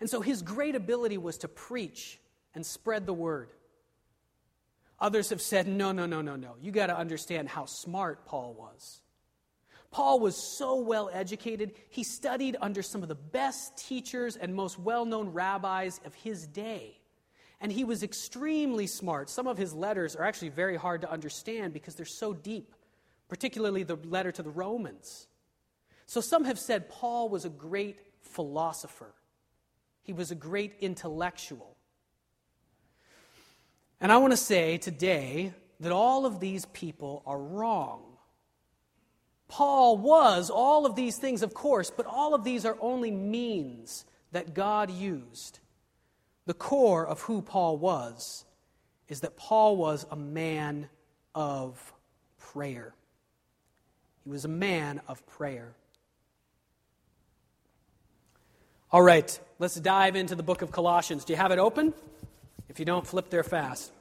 And 0.00 0.08
so 0.08 0.20
his 0.20 0.42
great 0.42 0.74
ability 0.74 1.18
was 1.18 1.38
to 1.38 1.48
preach 1.48 2.18
and 2.54 2.64
spread 2.64 3.06
the 3.06 3.12
word. 3.12 3.50
Others 4.98 5.30
have 5.30 5.40
said, 5.40 5.66
no, 5.66 5.92
no, 5.92 6.06
no, 6.06 6.20
no, 6.20 6.36
no. 6.36 6.56
You 6.60 6.72
got 6.72 6.86
to 6.86 6.96
understand 6.96 7.48
how 7.48 7.66
smart 7.66 8.26
Paul 8.26 8.54
was. 8.54 9.00
Paul 9.90 10.20
was 10.20 10.36
so 10.36 10.76
well 10.76 11.10
educated, 11.12 11.72
he 11.88 12.04
studied 12.04 12.56
under 12.60 12.80
some 12.80 13.02
of 13.02 13.08
the 13.08 13.16
best 13.16 13.76
teachers 13.76 14.36
and 14.36 14.54
most 14.54 14.78
well 14.78 15.04
known 15.04 15.30
rabbis 15.30 16.00
of 16.04 16.14
his 16.14 16.46
day. 16.46 16.96
And 17.60 17.72
he 17.72 17.84
was 17.84 18.02
extremely 18.02 18.86
smart. 18.86 19.28
Some 19.28 19.46
of 19.46 19.58
his 19.58 19.74
letters 19.74 20.16
are 20.16 20.24
actually 20.24 20.50
very 20.50 20.76
hard 20.76 21.02
to 21.02 21.10
understand 21.10 21.72
because 21.72 21.94
they're 21.94 22.06
so 22.06 22.32
deep, 22.32 22.74
particularly 23.28 23.82
the 23.82 23.96
letter 23.96 24.32
to 24.32 24.42
the 24.42 24.50
Romans. 24.50 25.26
So 26.06 26.20
some 26.20 26.44
have 26.44 26.58
said 26.58 26.88
Paul 26.88 27.28
was 27.28 27.44
a 27.44 27.50
great 27.50 27.98
philosopher, 28.22 29.12
he 30.02 30.12
was 30.12 30.30
a 30.30 30.34
great 30.34 30.74
intellectual. 30.80 31.76
And 34.00 34.10
I 34.10 34.16
want 34.16 34.32
to 34.32 34.36
say 34.36 34.78
today 34.78 35.52
that 35.80 35.92
all 35.92 36.26
of 36.26 36.40
these 36.40 36.64
people 36.66 37.22
are 37.26 37.38
wrong. 37.38 38.02
Paul 39.48 39.98
was 39.98 40.48
all 40.48 40.86
of 40.86 40.94
these 40.94 41.18
things, 41.18 41.42
of 41.42 41.54
course, 41.54 41.90
but 41.90 42.06
all 42.06 42.34
of 42.34 42.44
these 42.44 42.64
are 42.64 42.76
only 42.80 43.10
means 43.10 44.04
that 44.32 44.54
God 44.54 44.90
used. 44.90 45.58
The 46.46 46.54
core 46.54 47.06
of 47.06 47.22
who 47.22 47.42
Paul 47.42 47.76
was 47.76 48.44
is 49.08 49.20
that 49.20 49.36
Paul 49.36 49.76
was 49.76 50.06
a 50.10 50.16
man 50.16 50.88
of 51.34 51.92
prayer. 52.38 52.94
He 54.22 54.30
was 54.30 54.44
a 54.44 54.48
man 54.48 55.00
of 55.08 55.26
prayer. 55.26 55.74
All 58.92 59.02
right, 59.02 59.38
let's 59.60 59.76
dive 59.76 60.16
into 60.16 60.34
the 60.34 60.42
book 60.42 60.62
of 60.62 60.72
Colossians. 60.72 61.24
Do 61.24 61.32
you 61.32 61.36
have 61.36 61.52
it 61.52 61.60
open? 61.60 61.94
If 62.68 62.80
you 62.80 62.84
don't, 62.84 63.06
flip 63.06 63.30
there 63.30 63.44
fast. 63.44 63.92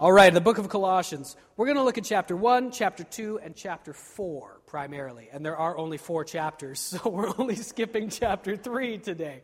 All 0.00 0.10
right, 0.10 0.34
the 0.34 0.40
book 0.40 0.58
of 0.58 0.68
Colossians. 0.68 1.36
We're 1.56 1.66
going 1.66 1.76
to 1.76 1.84
look 1.84 1.96
at 1.96 2.02
chapter 2.02 2.34
1, 2.34 2.72
chapter 2.72 3.04
2, 3.04 3.38
and 3.38 3.54
chapter 3.54 3.92
4 3.92 4.62
primarily. 4.66 5.28
And 5.32 5.46
there 5.46 5.56
are 5.56 5.78
only 5.78 5.96
four 5.96 6.24
chapters, 6.24 6.80
so 6.80 7.08
we're 7.08 7.32
only 7.38 7.54
skipping 7.54 8.08
chapter 8.08 8.56
3 8.56 8.98
today. 8.98 9.42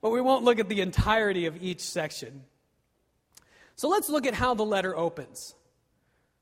But 0.00 0.10
we 0.10 0.20
won't 0.20 0.44
look 0.44 0.60
at 0.60 0.68
the 0.68 0.82
entirety 0.82 1.46
of 1.46 1.60
each 1.60 1.80
section. 1.80 2.44
So 3.74 3.88
let's 3.88 4.08
look 4.08 4.24
at 4.24 4.34
how 4.34 4.54
the 4.54 4.64
letter 4.64 4.96
opens. 4.96 5.56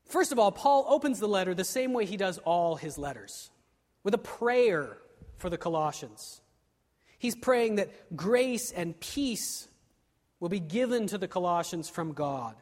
First 0.04 0.32
of 0.32 0.38
all, 0.38 0.52
Paul 0.52 0.84
opens 0.86 1.18
the 1.18 1.28
letter 1.28 1.54
the 1.54 1.64
same 1.64 1.94
way 1.94 2.04
he 2.04 2.18
does 2.18 2.36
all 2.36 2.76
his 2.76 2.98
letters 2.98 3.48
with 4.04 4.12
a 4.12 4.18
prayer 4.18 4.98
for 5.42 5.50
the 5.50 5.58
Colossians. 5.58 6.40
He's 7.18 7.37
praying 7.37 7.75
that 7.75 8.16
grace 8.16 8.72
and 8.72 8.99
peace 8.99 9.68
will 10.40 10.49
be 10.49 10.61
given 10.61 11.08
to 11.08 11.18
the 11.18 11.28
Colossians 11.28 11.88
from 11.88 12.12
God. 12.14 12.54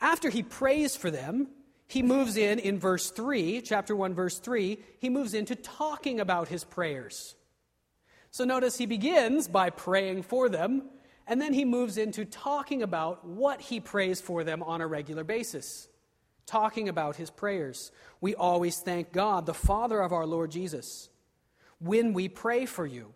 After 0.00 0.30
he 0.30 0.42
prays 0.42 0.94
for 0.94 1.10
them, 1.10 1.48
he 1.86 2.02
moves 2.02 2.36
in 2.36 2.58
in 2.58 2.78
verse 2.78 3.10
3, 3.10 3.62
chapter 3.62 3.96
1, 3.96 4.14
verse 4.14 4.38
3, 4.38 4.78
he 4.98 5.08
moves 5.08 5.34
into 5.34 5.56
talking 5.56 6.20
about 6.20 6.48
his 6.48 6.64
prayers. 6.64 7.34
So 8.30 8.44
notice 8.44 8.76
he 8.76 8.86
begins 8.86 9.48
by 9.48 9.70
praying 9.70 10.22
for 10.22 10.50
them, 10.50 10.82
and 11.26 11.40
then 11.40 11.54
he 11.54 11.64
moves 11.64 11.96
into 11.96 12.26
talking 12.26 12.82
about 12.82 13.26
what 13.26 13.60
he 13.60 13.80
prays 13.80 14.20
for 14.20 14.44
them 14.44 14.62
on 14.62 14.82
a 14.82 14.86
regular 14.86 15.24
basis, 15.24 15.88
talking 16.48 16.88
about 16.88 17.16
his 17.16 17.30
prayers. 17.30 17.92
We 18.20 18.34
always 18.34 18.78
thank 18.78 19.12
God, 19.12 19.46
the 19.46 19.54
Father 19.54 20.00
of 20.00 20.12
our 20.12 20.26
Lord 20.26 20.50
Jesus, 20.50 21.08
when 21.78 22.12
we 22.12 22.28
pray 22.28 22.66
for 22.66 22.86
you, 22.86 23.14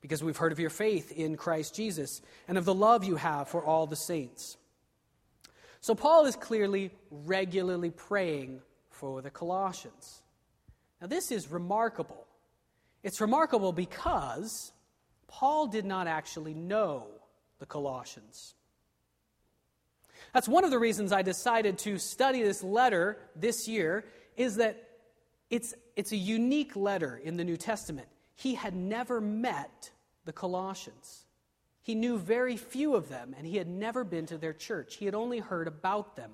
because 0.00 0.24
we've 0.24 0.36
heard 0.36 0.52
of 0.52 0.58
your 0.58 0.70
faith 0.70 1.12
in 1.12 1.36
Christ 1.36 1.74
Jesus 1.74 2.22
and 2.48 2.58
of 2.58 2.64
the 2.64 2.74
love 2.74 3.04
you 3.04 3.16
have 3.16 3.48
for 3.48 3.64
all 3.64 3.86
the 3.86 3.96
saints. 3.96 4.56
So 5.80 5.94
Paul 5.94 6.26
is 6.26 6.34
clearly 6.34 6.90
regularly 7.10 7.90
praying 7.90 8.60
for 8.90 9.20
the 9.22 9.30
Colossians. 9.30 10.22
Now, 11.00 11.06
this 11.06 11.30
is 11.30 11.50
remarkable. 11.50 12.26
It's 13.02 13.20
remarkable 13.20 13.72
because 13.72 14.72
Paul 15.28 15.66
did 15.66 15.84
not 15.84 16.06
actually 16.06 16.54
know 16.54 17.06
the 17.58 17.66
Colossians. 17.66 18.54
That's 20.32 20.48
one 20.48 20.64
of 20.64 20.70
the 20.70 20.78
reasons 20.78 21.12
I 21.12 21.22
decided 21.22 21.78
to 21.78 21.98
study 21.98 22.42
this 22.42 22.62
letter 22.62 23.18
this 23.34 23.68
year 23.68 24.04
is 24.36 24.56
that 24.56 24.82
it's, 25.50 25.74
it's 25.94 26.12
a 26.12 26.16
unique 26.16 26.76
letter 26.76 27.20
in 27.22 27.36
the 27.36 27.44
New 27.44 27.56
Testament. 27.56 28.08
He 28.34 28.54
had 28.54 28.74
never 28.74 29.20
met 29.20 29.90
the 30.24 30.32
Colossians. 30.32 31.24
He 31.82 31.94
knew 31.94 32.18
very 32.18 32.56
few 32.56 32.96
of 32.96 33.08
them, 33.08 33.34
and 33.38 33.46
he 33.46 33.56
had 33.56 33.68
never 33.68 34.04
been 34.04 34.26
to 34.26 34.38
their 34.38 34.52
church. 34.52 34.96
He 34.96 35.04
had 35.04 35.14
only 35.14 35.38
heard 35.38 35.68
about 35.68 36.16
them. 36.16 36.32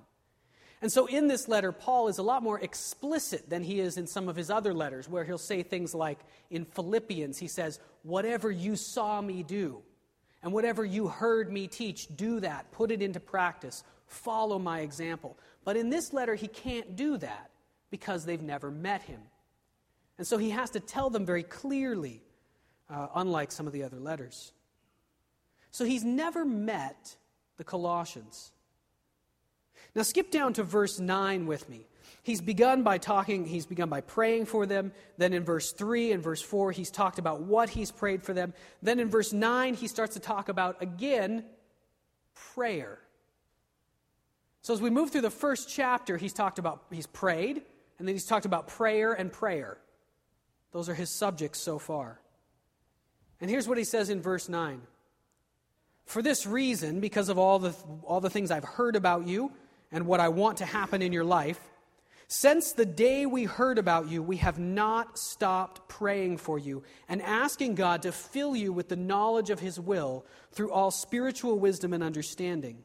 And 0.80 0.90
so, 0.90 1.06
in 1.06 1.28
this 1.28 1.46
letter, 1.46 1.70
Paul 1.70 2.08
is 2.08 2.18
a 2.18 2.22
lot 2.24 2.42
more 2.42 2.58
explicit 2.58 3.48
than 3.48 3.62
he 3.62 3.78
is 3.78 3.96
in 3.96 4.08
some 4.08 4.28
of 4.28 4.34
his 4.34 4.50
other 4.50 4.74
letters, 4.74 5.08
where 5.08 5.24
he'll 5.24 5.38
say 5.38 5.62
things 5.62 5.94
like 5.94 6.18
in 6.50 6.64
Philippians, 6.64 7.38
he 7.38 7.46
says, 7.46 7.78
Whatever 8.02 8.50
you 8.50 8.74
saw 8.74 9.20
me 9.20 9.44
do, 9.44 9.82
and 10.42 10.52
whatever 10.52 10.84
you 10.84 11.08
heard 11.08 11.52
me 11.52 11.68
teach, 11.68 12.08
do 12.16 12.40
that, 12.40 12.70
put 12.72 12.90
it 12.90 13.02
into 13.02 13.20
practice, 13.20 13.84
follow 14.06 14.58
my 14.58 14.80
example. 14.80 15.38
But 15.64 15.76
in 15.76 15.90
this 15.90 16.12
letter, 16.12 16.34
he 16.34 16.48
can't 16.48 16.96
do 16.96 17.16
that 17.18 17.50
because 17.90 18.24
they've 18.24 18.42
never 18.42 18.70
met 18.70 19.02
him. 19.02 19.20
And 20.18 20.26
so, 20.26 20.38
he 20.38 20.50
has 20.50 20.70
to 20.70 20.80
tell 20.80 21.10
them 21.10 21.24
very 21.24 21.42
clearly, 21.42 22.22
uh, 22.90 23.08
unlike 23.14 23.50
some 23.50 23.66
of 23.66 23.72
the 23.72 23.82
other 23.82 23.98
letters. 23.98 24.52
So 25.72 25.86
he's 25.86 26.04
never 26.04 26.44
met 26.44 27.16
the 27.56 27.64
Colossians. 27.64 28.52
Now, 29.94 30.02
skip 30.02 30.30
down 30.30 30.52
to 30.54 30.62
verse 30.62 31.00
9 31.00 31.46
with 31.46 31.68
me. 31.68 31.86
He's 32.22 32.40
begun 32.40 32.84
by 32.84 32.98
talking, 32.98 33.44
he's 33.44 33.66
begun 33.66 33.88
by 33.88 34.00
praying 34.00 34.46
for 34.46 34.64
them. 34.64 34.92
Then 35.18 35.32
in 35.32 35.44
verse 35.44 35.72
3 35.72 36.12
and 36.12 36.22
verse 36.22 36.40
4, 36.40 36.70
he's 36.70 36.90
talked 36.90 37.18
about 37.18 37.42
what 37.42 37.68
he's 37.68 37.90
prayed 37.90 38.22
for 38.22 38.32
them. 38.32 38.54
Then 38.80 39.00
in 39.00 39.08
verse 39.08 39.32
9, 39.32 39.74
he 39.74 39.88
starts 39.88 40.14
to 40.14 40.20
talk 40.20 40.48
about, 40.48 40.80
again, 40.80 41.44
prayer. 42.54 42.98
So 44.62 44.72
as 44.72 44.80
we 44.80 44.90
move 44.90 45.10
through 45.10 45.22
the 45.22 45.30
first 45.30 45.68
chapter, 45.68 46.16
he's 46.16 46.32
talked 46.32 46.60
about, 46.60 46.84
he's 46.92 47.08
prayed, 47.08 47.62
and 47.98 48.06
then 48.06 48.14
he's 48.14 48.26
talked 48.26 48.46
about 48.46 48.68
prayer 48.68 49.12
and 49.12 49.32
prayer. 49.32 49.78
Those 50.70 50.88
are 50.88 50.94
his 50.94 51.10
subjects 51.10 51.58
so 51.58 51.80
far. 51.80 52.20
And 53.40 53.50
here's 53.50 53.66
what 53.66 53.78
he 53.78 53.84
says 53.84 54.10
in 54.10 54.22
verse 54.22 54.48
9 54.48 54.80
for 56.04 56.22
this 56.22 56.46
reason, 56.46 57.00
because 57.00 57.28
of 57.28 57.38
all 57.38 57.58
the, 57.58 57.74
all 58.02 58.20
the 58.20 58.30
things 58.30 58.50
I've 58.50 58.64
heard 58.64 58.96
about 58.96 59.26
you 59.26 59.52
and 59.90 60.06
what 60.06 60.20
I 60.20 60.28
want 60.28 60.58
to 60.58 60.64
happen 60.64 61.00
in 61.00 61.12
your 61.12 61.24
life, 61.24 61.60
since 62.32 62.72
the 62.72 62.86
day 62.86 63.26
we 63.26 63.44
heard 63.44 63.78
about 63.78 64.08
you, 64.08 64.22
we 64.22 64.38
have 64.38 64.58
not 64.58 65.18
stopped 65.18 65.88
praying 65.88 66.38
for 66.38 66.58
you 66.58 66.82
and 67.08 67.20
asking 67.22 67.74
God 67.74 68.02
to 68.02 68.12
fill 68.12 68.56
you 68.56 68.72
with 68.72 68.88
the 68.88 68.96
knowledge 68.96 69.50
of 69.50 69.60
His 69.60 69.78
will 69.78 70.24
through 70.50 70.70
all 70.70 70.90
spiritual 70.90 71.58
wisdom 71.58 71.92
and 71.92 72.02
understanding. 72.02 72.84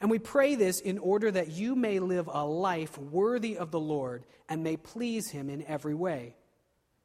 And 0.00 0.10
we 0.10 0.18
pray 0.18 0.54
this 0.54 0.80
in 0.80 0.98
order 0.98 1.30
that 1.30 1.48
you 1.48 1.74
may 1.74 1.98
live 1.98 2.28
a 2.30 2.44
life 2.44 2.98
worthy 2.98 3.56
of 3.56 3.70
the 3.70 3.80
Lord 3.80 4.24
and 4.48 4.62
may 4.62 4.76
please 4.76 5.30
Him 5.30 5.48
in 5.48 5.64
every 5.64 5.94
way, 5.94 6.34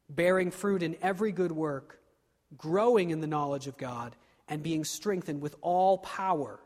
bearing 0.10 0.52
fruit 0.52 0.84
in 0.84 0.98
every 1.02 1.32
good 1.32 1.52
work 1.52 2.02
growing 2.58 3.12
in 3.12 3.22
the 3.22 3.28
knowledge 3.28 3.68
of 3.68 3.78
God, 3.78 4.16
and 4.48 4.64
being 4.64 4.84
strengthened 4.84 5.42
with 5.42 5.56
all 5.62 5.98
power, 6.00 6.60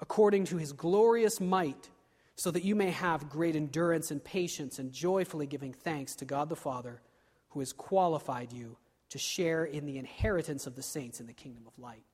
according 0.00 0.44
to 0.44 0.58
his 0.58 0.72
glorious 0.72 1.40
might, 1.40 1.88
so 2.36 2.50
that 2.50 2.64
you 2.64 2.74
may 2.74 2.90
have 2.90 3.28
great 3.28 3.56
endurance 3.56 4.10
and 4.10 4.22
patience, 4.22 4.78
and 4.78 4.92
joyfully 4.92 5.46
giving 5.46 5.72
thanks 5.72 6.14
to 6.16 6.24
God 6.24 6.48
the 6.48 6.56
Father, 6.56 7.00
who 7.50 7.60
has 7.60 7.72
qualified 7.72 8.52
you 8.52 8.76
to 9.10 9.18
share 9.18 9.64
in 9.64 9.84
the 9.84 9.98
inheritance 9.98 10.66
of 10.66 10.74
the 10.74 10.82
saints 10.82 11.20
in 11.20 11.26
the 11.26 11.32
kingdom 11.32 11.64
of 11.66 11.78
light. 11.78 12.04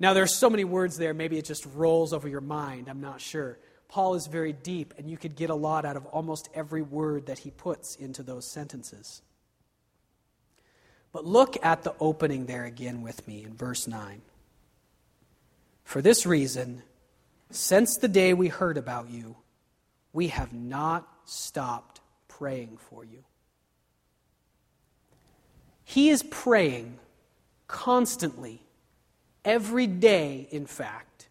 Now, 0.00 0.14
there 0.14 0.22
are 0.22 0.26
so 0.26 0.50
many 0.50 0.64
words 0.64 0.96
there, 0.96 1.14
maybe 1.14 1.38
it 1.38 1.44
just 1.44 1.66
rolls 1.74 2.12
over 2.12 2.28
your 2.28 2.40
mind. 2.40 2.88
I'm 2.88 3.00
not 3.00 3.20
sure. 3.20 3.58
Paul 3.88 4.14
is 4.14 4.26
very 4.26 4.54
deep, 4.54 4.94
and 4.96 5.08
you 5.08 5.18
could 5.18 5.36
get 5.36 5.50
a 5.50 5.54
lot 5.54 5.84
out 5.84 5.96
of 5.96 6.06
almost 6.06 6.48
every 6.54 6.80
word 6.80 7.26
that 7.26 7.40
he 7.40 7.50
puts 7.50 7.94
into 7.96 8.22
those 8.22 8.50
sentences. 8.50 9.20
But 11.12 11.26
look 11.26 11.62
at 11.62 11.82
the 11.82 11.94
opening 12.00 12.46
there 12.46 12.64
again 12.64 13.02
with 13.02 13.28
me 13.28 13.44
in 13.44 13.54
verse 13.54 13.86
9. 13.86 14.22
For 15.84 16.00
this 16.00 16.24
reason, 16.24 16.82
since 17.54 17.96
the 17.96 18.08
day 18.08 18.34
we 18.34 18.48
heard 18.48 18.76
about 18.76 19.10
you, 19.10 19.36
we 20.12 20.28
have 20.28 20.52
not 20.52 21.08
stopped 21.24 22.00
praying 22.28 22.76
for 22.76 23.04
you. 23.04 23.24
He 25.84 26.08
is 26.08 26.22
praying 26.22 26.98
constantly, 27.66 28.62
every 29.44 29.86
day, 29.86 30.48
in 30.50 30.66
fact, 30.66 31.28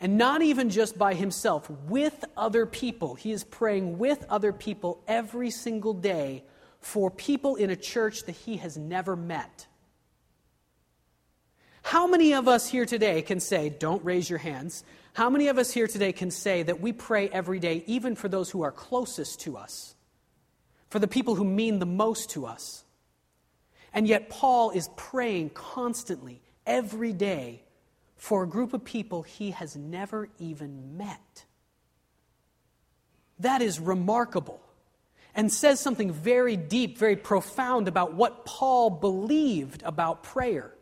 and 0.00 0.16
not 0.16 0.42
even 0.42 0.70
just 0.70 0.98
by 0.98 1.14
himself, 1.14 1.70
with 1.88 2.24
other 2.36 2.64
people. 2.66 3.14
He 3.14 3.32
is 3.32 3.44
praying 3.44 3.98
with 3.98 4.24
other 4.28 4.52
people 4.52 5.02
every 5.06 5.50
single 5.50 5.94
day 5.94 6.44
for 6.80 7.10
people 7.10 7.56
in 7.56 7.70
a 7.70 7.76
church 7.76 8.22
that 8.24 8.34
he 8.34 8.56
has 8.56 8.76
never 8.76 9.14
met. 9.14 9.66
How 11.82 12.06
many 12.06 12.34
of 12.34 12.48
us 12.48 12.68
here 12.68 12.86
today 12.86 13.22
can 13.22 13.40
say, 13.40 13.68
don't 13.68 14.04
raise 14.04 14.28
your 14.28 14.38
hands, 14.38 14.84
how 15.12 15.28
many 15.28 15.48
of 15.48 15.58
us 15.58 15.72
here 15.72 15.86
today 15.86 16.12
can 16.12 16.30
say 16.30 16.62
that 16.62 16.80
we 16.80 16.92
pray 16.92 17.28
every 17.28 17.58
day, 17.58 17.82
even 17.86 18.14
for 18.14 18.28
those 18.28 18.50
who 18.50 18.62
are 18.62 18.72
closest 18.72 19.40
to 19.40 19.56
us, 19.56 19.94
for 20.88 20.98
the 20.98 21.08
people 21.08 21.34
who 21.34 21.44
mean 21.44 21.78
the 21.78 21.86
most 21.86 22.30
to 22.30 22.46
us? 22.46 22.84
And 23.92 24.06
yet, 24.06 24.30
Paul 24.30 24.70
is 24.70 24.88
praying 24.96 25.50
constantly, 25.50 26.40
every 26.64 27.12
day, 27.12 27.64
for 28.16 28.44
a 28.44 28.48
group 28.48 28.72
of 28.72 28.84
people 28.84 29.22
he 29.22 29.50
has 29.50 29.74
never 29.74 30.28
even 30.38 30.96
met. 30.96 31.44
That 33.40 33.62
is 33.62 33.80
remarkable 33.80 34.60
and 35.34 35.50
says 35.50 35.80
something 35.80 36.12
very 36.12 36.56
deep, 36.56 36.98
very 36.98 37.16
profound 37.16 37.88
about 37.88 38.14
what 38.14 38.44
Paul 38.44 38.90
believed 38.90 39.82
about 39.82 40.22
prayer 40.22 40.72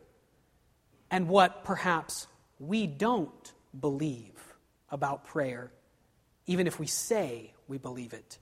and 1.09 1.27
what 1.27 1.63
perhaps 1.63 2.27
we 2.59 2.85
don't 2.85 3.53
believe 3.77 4.55
about 4.89 5.25
prayer, 5.25 5.71
even 6.47 6.67
if 6.67 6.79
we 6.79 6.87
say 6.87 7.53
we 7.67 7.77
believe 7.77 8.13
it. 8.13 8.39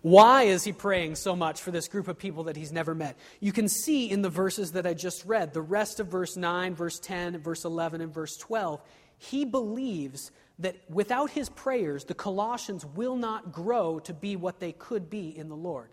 Why 0.00 0.44
is 0.44 0.64
he 0.64 0.72
praying 0.72 1.14
so 1.14 1.36
much 1.36 1.60
for 1.60 1.70
this 1.70 1.86
group 1.86 2.08
of 2.08 2.18
people 2.18 2.44
that 2.44 2.56
he's 2.56 2.72
never 2.72 2.94
met? 2.94 3.16
You 3.40 3.52
can 3.52 3.68
see 3.68 4.10
in 4.10 4.22
the 4.22 4.28
verses 4.28 4.72
that 4.72 4.86
I 4.86 4.94
just 4.94 5.24
read, 5.24 5.52
the 5.52 5.62
rest 5.62 6.00
of 6.00 6.08
verse 6.08 6.36
9, 6.36 6.74
verse 6.74 6.98
10, 6.98 7.38
verse 7.38 7.64
11, 7.64 8.00
and 8.00 8.12
verse 8.12 8.36
12. 8.36 8.82
He 9.18 9.44
believes 9.44 10.32
that 10.58 10.76
without 10.88 11.30
his 11.30 11.48
prayers, 11.48 12.04
the 12.04 12.14
Colossians 12.14 12.84
will 12.84 13.16
not 13.16 13.52
grow 13.52 14.00
to 14.00 14.12
be 14.12 14.34
what 14.34 14.58
they 14.58 14.72
could 14.72 15.08
be 15.08 15.36
in 15.36 15.48
the 15.48 15.56
Lord. 15.56 15.90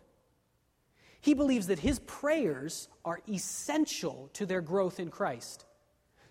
He 1.21 1.33
believes 1.33 1.67
that 1.67 1.79
his 1.79 1.99
prayers 1.99 2.87
are 3.05 3.19
essential 3.27 4.29
to 4.33 4.45
their 4.45 4.61
growth 4.61 4.99
in 4.99 5.09
Christ. 5.09 5.65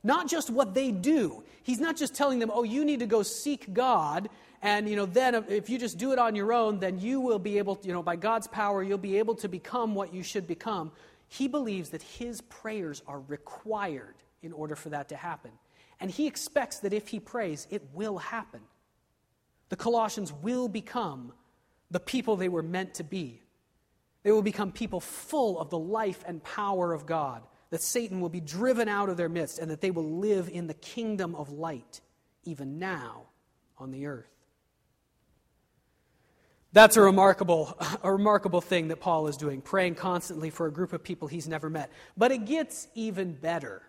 Not 0.02 0.28
just 0.28 0.50
what 0.50 0.74
they 0.74 0.90
do. 0.90 1.42
He's 1.62 1.80
not 1.80 1.96
just 1.96 2.14
telling 2.14 2.38
them, 2.38 2.50
oh, 2.52 2.62
you 2.62 2.84
need 2.84 3.00
to 3.00 3.06
go 3.06 3.22
seek 3.22 3.72
God, 3.72 4.28
and 4.62 4.88
you 4.88 4.96
know, 4.96 5.06
then 5.06 5.34
if 5.48 5.70
you 5.70 5.78
just 5.78 5.98
do 5.98 6.12
it 6.12 6.18
on 6.18 6.34
your 6.34 6.52
own, 6.52 6.80
then 6.80 6.98
you 6.98 7.20
will 7.20 7.38
be 7.38 7.58
able, 7.58 7.76
to, 7.76 7.87
you 7.87 7.92
know, 7.92 8.02
by 8.02 8.16
God's 8.16 8.46
power, 8.46 8.82
you'll 8.82 8.98
be 8.98 9.18
able 9.18 9.34
to 9.37 9.48
become 9.48 9.94
what 9.94 10.12
you 10.12 10.22
should 10.22 10.46
become. 10.46 10.92
He 11.28 11.46
believes 11.46 11.90
that 11.90 12.02
his 12.02 12.40
prayers 12.40 13.02
are 13.06 13.20
required 13.20 14.14
in 14.42 14.52
order 14.52 14.74
for 14.74 14.88
that 14.90 15.11
to 15.11 15.16
happen. 15.16 15.50
And 16.00 16.11
he 16.11 16.26
expects 16.26 16.78
that 16.80 16.92
if 16.92 17.08
he 17.08 17.20
prays, 17.20 17.66
it 17.70 17.82
will 17.92 18.18
happen. 18.18 18.61
The 19.68 19.76
Colossians 19.76 20.32
will 20.32 20.68
become 20.68 21.32
the 21.90 22.00
people 22.00 22.37
they 22.37 22.48
were 22.48 22.62
meant 22.62 22.94
to 22.94 23.04
be. 23.04 23.42
They 24.22 24.32
will 24.32 24.42
become 24.42 24.72
people 24.72 25.00
full 25.00 25.58
of 25.61 25.70
the 25.70 25.78
life 25.78 26.24
and 26.26 26.42
power 26.42 26.92
of 26.92 27.06
God, 27.06 27.42
that 27.70 27.83
Satan 27.83 28.20
will 28.20 28.28
be 28.28 28.40
driven 28.40 28.88
out 28.88 29.09
of 29.09 29.16
their 29.16 29.28
midst, 29.28 29.59
and 29.59 29.70
that 29.70 29.81
they 29.81 29.90
will 29.90 30.18
live 30.18 30.48
in 30.48 30.66
the 30.66 30.74
kingdom 30.74 31.35
of 31.35 31.50
light, 31.50 32.00
even 32.44 32.78
now 32.78 33.26
on 33.76 33.90
the 33.90 34.07
earth. 34.07 34.26
That's 36.72 36.96
a 36.96 37.00
remarkable, 37.00 37.76
a 38.02 38.12
remarkable 38.12 38.61
thing 38.61 38.88
that 38.88 39.00
Paul 39.00 39.28
is 39.28 39.37
doing, 39.37 39.61
praying 39.61 39.94
constantly 39.96 40.50
for 40.50 40.66
a 40.66 40.72
group 40.72 40.92
of 40.92 41.02
people 41.02 41.28
he's 41.28 41.48
never 41.48 41.70
met. 41.70 41.90
But 42.16 42.33
it 42.33 42.44
gets 42.44 42.88
even 42.94 43.33
better. 43.35 43.83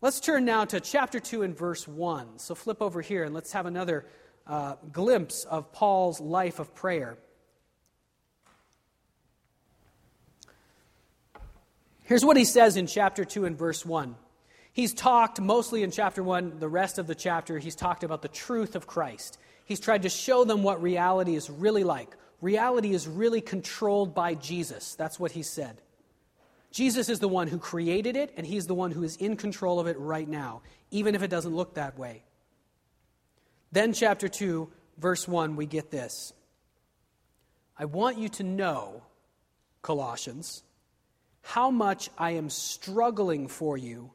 Let's 0.00 0.20
turn 0.20 0.44
now 0.44 0.64
to 0.66 0.80
chapter 0.80 1.20
2 1.20 1.42
and 1.42 1.56
verse 1.56 1.88
1. 1.88 2.38
So 2.38 2.54
flip 2.54 2.82
over 2.82 3.00
here 3.00 3.24
and 3.24 3.34
let's 3.34 3.52
have 3.52 3.66
another 3.66 4.06
uh, 4.46 4.76
glimpse 4.92 5.44
of 5.44 5.72
Paul's 5.72 6.20
life 6.20 6.58
of 6.58 6.74
prayer. 6.74 7.18
Here's 12.06 12.24
what 12.24 12.36
he 12.36 12.44
says 12.44 12.76
in 12.76 12.86
chapter 12.86 13.24
2 13.24 13.44
and 13.46 13.58
verse 13.58 13.84
1. 13.84 14.14
He's 14.72 14.94
talked 14.94 15.40
mostly 15.40 15.82
in 15.82 15.90
chapter 15.90 16.22
1, 16.22 16.60
the 16.60 16.68
rest 16.68 16.98
of 16.98 17.08
the 17.08 17.14
chapter, 17.16 17.58
he's 17.58 17.74
talked 17.74 18.04
about 18.04 18.22
the 18.22 18.28
truth 18.28 18.76
of 18.76 18.86
Christ. 18.86 19.38
He's 19.64 19.80
tried 19.80 20.02
to 20.02 20.08
show 20.08 20.44
them 20.44 20.62
what 20.62 20.80
reality 20.80 21.34
is 21.34 21.50
really 21.50 21.82
like. 21.82 22.16
Reality 22.40 22.92
is 22.92 23.08
really 23.08 23.40
controlled 23.40 24.14
by 24.14 24.34
Jesus. 24.34 24.94
That's 24.94 25.18
what 25.18 25.32
he 25.32 25.42
said. 25.42 25.82
Jesus 26.70 27.08
is 27.08 27.18
the 27.18 27.28
one 27.28 27.48
who 27.48 27.58
created 27.58 28.16
it, 28.16 28.32
and 28.36 28.46
he's 28.46 28.66
the 28.66 28.74
one 28.74 28.92
who 28.92 29.02
is 29.02 29.16
in 29.16 29.36
control 29.36 29.80
of 29.80 29.88
it 29.88 29.98
right 29.98 30.28
now, 30.28 30.62
even 30.92 31.16
if 31.16 31.22
it 31.22 31.30
doesn't 31.30 31.56
look 31.56 31.74
that 31.74 31.98
way. 31.98 32.22
Then, 33.72 33.92
chapter 33.92 34.28
2, 34.28 34.70
verse 34.98 35.26
1, 35.26 35.56
we 35.56 35.66
get 35.66 35.90
this 35.90 36.32
I 37.76 37.86
want 37.86 38.18
you 38.18 38.28
to 38.28 38.44
know, 38.44 39.02
Colossians, 39.82 40.62
how 41.46 41.70
much 41.70 42.10
I 42.18 42.32
am 42.32 42.50
struggling 42.50 43.48
for 43.48 43.76
you 43.76 44.10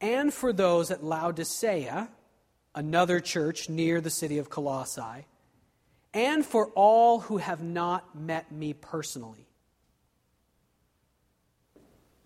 and 0.00 0.32
for 0.32 0.52
those 0.52 0.90
at 0.90 1.04
Laodicea, 1.04 2.08
another 2.74 3.20
church 3.20 3.68
near 3.68 4.00
the 4.00 4.10
city 4.10 4.38
of 4.38 4.48
Colossae, 4.48 5.26
and 6.14 6.44
for 6.44 6.68
all 6.74 7.20
who 7.20 7.36
have 7.36 7.62
not 7.62 8.18
met 8.18 8.50
me 8.50 8.72
personally 8.72 9.46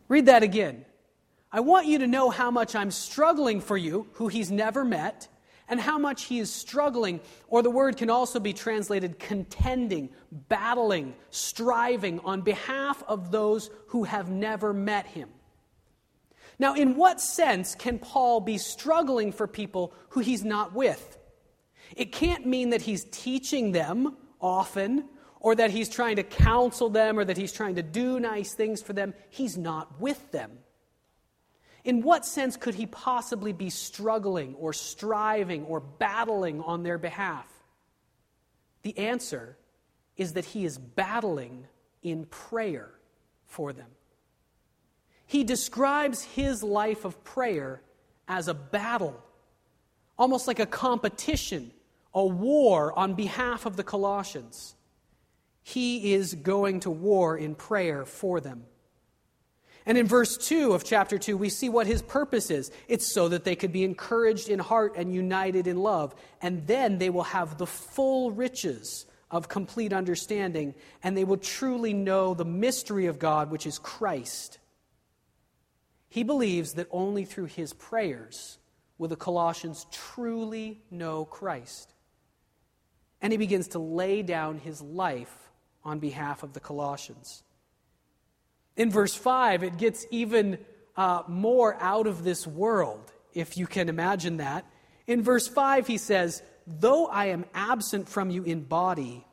Read 0.09 0.27
that 0.27 0.43
again. 0.43 0.85
I 1.51 1.61
want 1.61 1.87
you 1.87 1.99
to 1.99 2.07
know 2.07 2.31
how 2.31 2.51
much 2.51 2.75
I'm 2.75 2.91
struggling 2.91 3.61
for 3.61 3.77
you, 3.77 4.07
who 4.15 4.29
he's 4.29 4.51
never 4.51 4.85
met, 4.85 5.29
and 5.69 5.81
how 5.81 5.99
much 5.99 6.25
he 6.25 6.39
is 6.39 6.53
struggling, 6.53 7.21
or 7.49 7.63
the 7.63 7.71
word 7.71 7.97
can 7.97 8.11
also 8.11 8.39
be 8.39 8.53
translated 8.53 9.19
contending, 9.19 10.11
battling, 10.31 11.15
striving 11.31 12.21
on 12.21 12.43
behalf 12.43 13.03
of 13.09 13.31
those 13.31 13.71
who 13.89 14.05
have 14.05 14.31
never 14.31 14.73
met 14.73 15.07
him. 15.07 15.29
Now, 16.59 16.75
in 16.75 16.97
what 16.97 17.21
sense 17.21 17.75
can 17.75 17.99
Paul 17.99 18.41
be 18.41 18.59
struggling 18.59 19.33
for 19.33 19.47
people 19.47 19.93
who 20.11 20.21
he's 20.21 20.45
not 20.45 20.73
with? 20.73 21.19
It 21.97 22.13
can't 22.13 22.47
mean 22.47 22.71
that 22.71 22.83
he's 22.83 23.05
teaching 23.11 23.73
them 23.73 24.17
often 24.41 25.09
or 25.41 25.55
that 25.55 25.71
he's 25.71 25.89
trying 25.89 26.17
to 26.17 26.23
counsel 26.23 26.89
them 26.89 27.19
or 27.19 27.25
that 27.25 27.37
he's 27.37 27.53
trying 27.53 27.75
to 27.75 27.83
do 27.83 28.21
nice 28.21 28.55
things 28.55 28.81
for 28.81 28.93
them. 28.93 29.15
He's 29.31 29.59
not 29.59 30.01
with 30.01 30.31
them. 30.31 30.53
In 31.85 32.01
what 32.01 32.25
sense 32.25 32.57
could 32.57 32.75
he 32.75 32.87
possibly 32.87 33.53
be 33.53 33.69
struggling 33.69 34.55
or 34.55 34.73
striving 34.73 35.65
or 35.65 35.81
battling 35.81 36.63
on 36.63 36.83
their 36.83 36.97
behalf? 36.97 37.47
The 38.83 38.97
answer 38.99 39.59
is 40.17 40.33
that 40.33 40.47
he 40.47 40.65
is 40.65 40.79
battling 40.79 41.67
in 42.03 42.25
prayer 42.27 42.91
for 43.47 43.73
them. 43.73 43.91
He 45.27 45.45
describes 45.45 46.23
his 46.23 46.63
life 46.63 47.05
of 47.05 47.23
prayer 47.25 47.83
as 48.29 48.49
a 48.49 48.55
battle, 48.55 49.23
almost 50.19 50.47
like 50.47 50.61
a 50.61 50.67
competition, 50.67 51.71
a 52.15 52.25
war 52.25 52.99
on 52.99 53.15
behalf 53.15 53.67
of 53.67 53.77
the 53.77 53.85
Colossians. 53.85 54.75
He 55.63 56.13
is 56.15 56.35
going 56.35 56.81
to 56.81 56.91
war 56.91 57.37
in 57.37 57.55
prayer 57.55 58.05
for 58.05 58.41
them. 58.41 58.65
And 59.87 59.99
in 59.99 60.07
verse 60.07 60.39
2 60.39 60.73
of 60.73 60.83
chapter 60.83 61.19
2, 61.19 61.37
we 61.37 61.51
see 61.51 61.69
what 61.69 61.87
his 61.87 62.01
purpose 62.01 62.51
is. 62.51 62.71
It's 62.89 63.07
so 63.07 63.29
that 63.29 63.45
they 63.45 63.55
could 63.55 63.73
be 63.73 63.85
encouraged 63.85 64.49
in 64.49 64.59
heart 64.59 64.95
and 64.97 65.15
united 65.15 65.67
in 65.67 65.77
love. 65.77 66.15
And 66.41 66.67
then 66.67 66.99
they 66.99 67.11
will 67.11 67.25
have 67.25 67.59
the 67.59 67.67
full 67.67 68.31
riches 68.31 69.05
of 69.31 69.49
complete 69.49 69.93
understanding, 69.93 70.75
and 71.03 71.17
they 71.17 71.25
will 71.25 71.37
truly 71.37 71.93
know 71.93 72.35
the 72.35 72.45
mystery 72.45 73.07
of 73.07 73.19
God, 73.19 73.51
which 73.51 73.67
is 73.67 73.79
Christ. 73.79 74.59
He 76.09 76.23
believes 76.23 76.75
that 76.75 76.87
only 76.91 77.25
through 77.25 77.47
his 77.47 77.73
prayers 77.73 78.59
will 78.97 79.09
the 79.09 79.17
Colossians 79.17 79.87
truly 79.91 80.81
know 80.91 81.25
Christ. 81.25 81.93
And 83.21 83.33
he 83.33 83.37
begins 83.37 83.69
to 83.69 83.81
lay 83.81 84.23
down 84.23 84.59
his 84.59 84.81
life 84.81 85.51
on 85.83 85.99
behalf 85.99 86.43
of 86.43 86.53
the 86.53 86.61
Colossians. 86.61 87.43
In 88.77 88.91
verse 88.91 89.15
5, 89.15 89.63
it 89.63 89.77
gets 89.77 90.07
even 90.11 90.59
uh, 90.97 91.23
more 91.29 91.77
out 91.81 92.07
of 92.07 92.25
this 92.25 92.47
world, 92.47 93.13
if 93.33 93.57
you 93.57 93.67
can 93.67 93.89
imagine 93.89 94.39
that. 94.39 94.65
In 95.07 95.23
verse 95.23 95.47
5, 95.47 95.87
he 95.87 95.99
says, 95.99 96.43
Though 96.67 97.07
I 97.07 97.27
am 97.27 97.45
absent 97.55 98.09
from 98.09 98.31
you 98.31 98.43
in 98.43 98.63
body, 98.63 99.25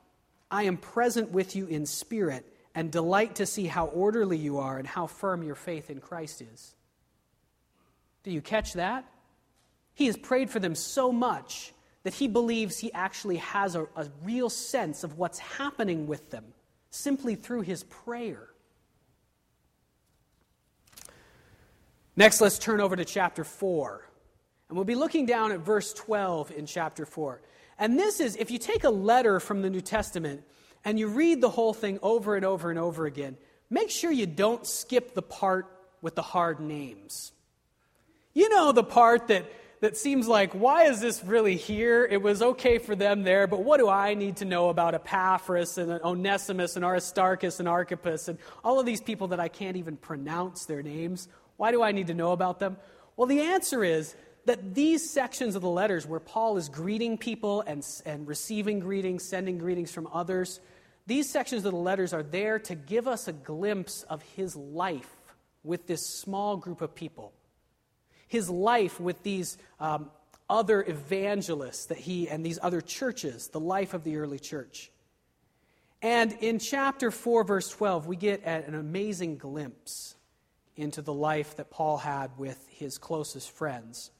I 0.49 0.63
am 0.63 0.77
present 0.77 1.31
with 1.31 1.55
you 1.55 1.65
in 1.65 1.85
spirit 1.85 2.45
and 2.75 2.91
delight 2.91 3.35
to 3.35 3.45
see 3.45 3.67
how 3.67 3.87
orderly 3.87 4.37
you 4.37 4.59
are 4.59 4.77
and 4.77 4.87
how 4.87 5.07
firm 5.07 5.43
your 5.43 5.55
faith 5.55 5.89
in 5.89 5.99
Christ 5.99 6.41
is. 6.41 6.75
Do 8.23 8.31
you 8.31 8.41
catch 8.41 8.73
that? 8.73 9.05
He 9.93 10.05
has 10.07 10.17
prayed 10.17 10.49
for 10.49 10.59
them 10.59 10.75
so 10.75 11.11
much 11.11 11.73
that 12.03 12.13
he 12.13 12.27
believes 12.27 12.79
he 12.79 12.91
actually 12.93 13.37
has 13.37 13.75
a, 13.75 13.83
a 13.95 14.07
real 14.23 14.49
sense 14.49 15.03
of 15.03 15.17
what's 15.17 15.39
happening 15.39 16.07
with 16.07 16.29
them 16.31 16.45
simply 16.89 17.35
through 17.35 17.61
his 17.61 17.83
prayer. 17.83 18.47
Next, 22.15 22.41
let's 22.41 22.59
turn 22.59 22.81
over 22.81 22.95
to 22.95 23.05
chapter 23.05 23.43
4. 23.43 24.07
And 24.69 24.75
we'll 24.77 24.85
be 24.85 24.95
looking 24.95 25.25
down 25.25 25.51
at 25.51 25.59
verse 25.59 25.93
12 25.93 26.51
in 26.51 26.65
chapter 26.65 27.05
4. 27.05 27.41
And 27.77 27.97
this 27.97 28.19
is, 28.19 28.35
if 28.35 28.51
you 28.51 28.57
take 28.57 28.83
a 28.83 28.89
letter 28.89 29.39
from 29.39 29.61
the 29.61 29.69
New 29.69 29.81
Testament 29.81 30.43
and 30.85 30.99
you 30.99 31.07
read 31.07 31.41
the 31.41 31.49
whole 31.49 31.73
thing 31.73 31.99
over 32.01 32.35
and 32.35 32.45
over 32.45 32.69
and 32.69 32.79
over 32.79 33.05
again, 33.05 33.37
make 33.69 33.89
sure 33.89 34.11
you 34.11 34.27
don't 34.27 34.65
skip 34.65 35.13
the 35.13 35.21
part 35.21 35.67
with 36.01 36.15
the 36.15 36.21
hard 36.21 36.59
names. 36.59 37.31
You 38.33 38.49
know, 38.49 38.71
the 38.71 38.83
part 38.83 39.27
that, 39.27 39.51
that 39.81 39.97
seems 39.97 40.27
like, 40.27 40.53
why 40.53 40.83
is 40.85 41.01
this 41.01 41.23
really 41.23 41.55
here? 41.55 42.05
It 42.05 42.21
was 42.21 42.41
okay 42.41 42.77
for 42.77 42.95
them 42.95 43.23
there, 43.23 43.47
but 43.47 43.63
what 43.63 43.77
do 43.77 43.89
I 43.89 44.13
need 44.13 44.37
to 44.37 44.45
know 44.45 44.69
about 44.69 44.95
Epaphras 44.95 45.77
and 45.77 45.91
Onesimus 46.01 46.75
and 46.75 46.85
Aristarchus 46.85 47.59
and 47.59 47.67
Archippus 47.67 48.27
and 48.27 48.37
all 48.63 48.79
of 48.79 48.85
these 48.85 49.01
people 49.01 49.29
that 49.29 49.39
I 49.39 49.47
can't 49.47 49.77
even 49.77 49.97
pronounce 49.97 50.65
their 50.65 50.81
names? 50.81 51.27
Why 51.61 51.69
do 51.69 51.83
I 51.83 51.91
need 51.91 52.07
to 52.07 52.15
know 52.15 52.31
about 52.31 52.57
them? 52.57 52.77
Well, 53.15 53.27
the 53.27 53.41
answer 53.41 53.83
is 53.83 54.15
that 54.45 54.73
these 54.73 55.07
sections 55.07 55.55
of 55.55 55.61
the 55.61 55.69
letters 55.69 56.07
where 56.07 56.19
Paul 56.19 56.57
is 56.57 56.69
greeting 56.69 57.19
people 57.19 57.61
and, 57.61 57.85
and 58.03 58.27
receiving 58.27 58.79
greetings, 58.79 59.23
sending 59.23 59.59
greetings 59.59 59.91
from 59.91 60.07
others, 60.11 60.59
these 61.05 61.29
sections 61.29 61.63
of 61.63 61.71
the 61.71 61.77
letters 61.77 62.13
are 62.13 62.23
there 62.23 62.57
to 62.57 62.73
give 62.73 63.07
us 63.07 63.27
a 63.27 63.31
glimpse 63.31 64.01
of 64.09 64.23
his 64.35 64.55
life 64.55 65.15
with 65.63 65.85
this 65.85 66.03
small 66.03 66.57
group 66.57 66.81
of 66.81 66.95
people. 66.95 67.31
His 68.27 68.49
life 68.49 68.99
with 68.99 69.21
these 69.21 69.59
um, 69.79 70.09
other 70.49 70.81
evangelists 70.81 71.85
that 71.85 71.99
he 71.99 72.27
and 72.27 72.43
these 72.43 72.57
other 72.59 72.81
churches, 72.81 73.49
the 73.49 73.59
life 73.59 73.93
of 73.93 74.03
the 74.03 74.17
early 74.17 74.39
church. 74.39 74.89
And 76.01 76.33
in 76.41 76.57
chapter 76.57 77.11
4, 77.11 77.43
verse 77.43 77.69
12, 77.69 78.07
we 78.07 78.15
get 78.15 78.41
an 78.45 78.73
amazing 78.73 79.37
glimpse 79.37 80.15
into 80.75 81.01
the 81.01 81.13
life 81.13 81.57
that 81.57 81.69
Paul 81.69 81.97
had 81.97 82.37
with 82.37 82.67
his 82.69 82.97
closest 82.97 83.51
friends. 83.51 84.11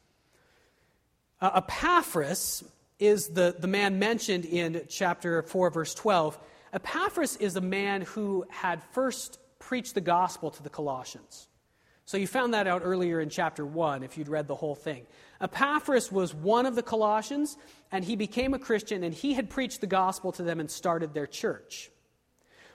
Uh, 1.39 1.51
Epaphras 1.55 2.63
is 2.99 3.29
the, 3.29 3.55
the 3.57 3.67
man 3.67 3.97
mentioned 3.99 4.45
in 4.45 4.83
chapter 4.87 5.41
4, 5.41 5.69
verse 5.71 5.93
12. 5.95 6.37
Epaphras 6.73 7.35
is 7.37 7.55
a 7.55 7.61
man 7.61 8.01
who 8.01 8.45
had 8.49 8.81
first 8.91 9.39
preached 9.59 9.95
the 9.95 10.01
gospel 10.01 10.51
to 10.51 10.63
the 10.63 10.69
Colossians. 10.69 11.47
So 12.05 12.17
you 12.17 12.27
found 12.27 12.53
that 12.53 12.67
out 12.67 12.81
earlier 12.83 13.21
in 13.21 13.29
chapter 13.29 13.65
1 13.65 14.03
if 14.03 14.17
you'd 14.17 14.27
read 14.27 14.47
the 14.47 14.55
whole 14.55 14.75
thing. 14.75 15.05
Epaphras 15.39 16.11
was 16.11 16.33
one 16.33 16.65
of 16.65 16.75
the 16.75 16.83
Colossians, 16.83 17.57
and 17.91 18.03
he 18.03 18.15
became 18.15 18.53
a 18.53 18.59
Christian, 18.59 19.03
and 19.03 19.13
he 19.13 19.33
had 19.33 19.49
preached 19.49 19.81
the 19.81 19.87
gospel 19.87 20.31
to 20.33 20.43
them 20.43 20.59
and 20.59 20.69
started 20.69 21.13
their 21.13 21.27
church. 21.27 21.89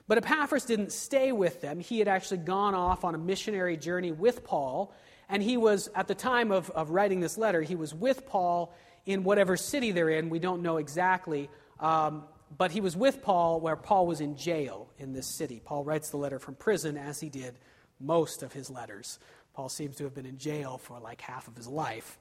But 0.08 0.18
Epaphras 0.18 0.64
didn't 0.64 0.92
stay 0.92 1.32
with 1.32 1.60
them. 1.60 1.80
He 1.80 1.98
had 1.98 2.08
actually 2.08 2.38
gone 2.38 2.74
off 2.74 3.04
on 3.04 3.14
a 3.14 3.18
missionary 3.18 3.76
journey 3.76 4.12
with 4.12 4.44
Paul. 4.44 4.94
And 5.28 5.42
he 5.42 5.56
was, 5.56 5.90
at 5.94 6.06
the 6.06 6.14
time 6.14 6.52
of, 6.52 6.70
of 6.70 6.90
writing 6.90 7.20
this 7.20 7.36
letter, 7.36 7.62
he 7.62 7.74
was 7.74 7.92
with 7.92 8.26
Paul 8.26 8.72
in 9.04 9.24
whatever 9.24 9.56
city 9.56 9.90
they're 9.90 10.10
in. 10.10 10.30
We 10.30 10.38
don't 10.38 10.62
know 10.62 10.76
exactly. 10.76 11.50
Um, 11.80 12.24
but 12.56 12.70
he 12.70 12.80
was 12.80 12.96
with 12.96 13.22
Paul 13.22 13.60
where 13.60 13.74
Paul 13.76 14.06
was 14.06 14.20
in 14.20 14.36
jail 14.36 14.88
in 14.98 15.12
this 15.12 15.26
city. 15.26 15.60
Paul 15.64 15.82
writes 15.82 16.10
the 16.10 16.16
letter 16.16 16.38
from 16.38 16.54
prison, 16.54 16.96
as 16.96 17.20
he 17.20 17.28
did 17.28 17.54
most 17.98 18.42
of 18.42 18.52
his 18.52 18.70
letters. 18.70 19.18
Paul 19.54 19.68
seems 19.68 19.96
to 19.96 20.04
have 20.04 20.14
been 20.14 20.26
in 20.26 20.38
jail 20.38 20.78
for 20.78 21.00
like 21.00 21.20
half 21.20 21.48
of 21.48 21.56
his 21.56 21.66
life. 21.66 22.18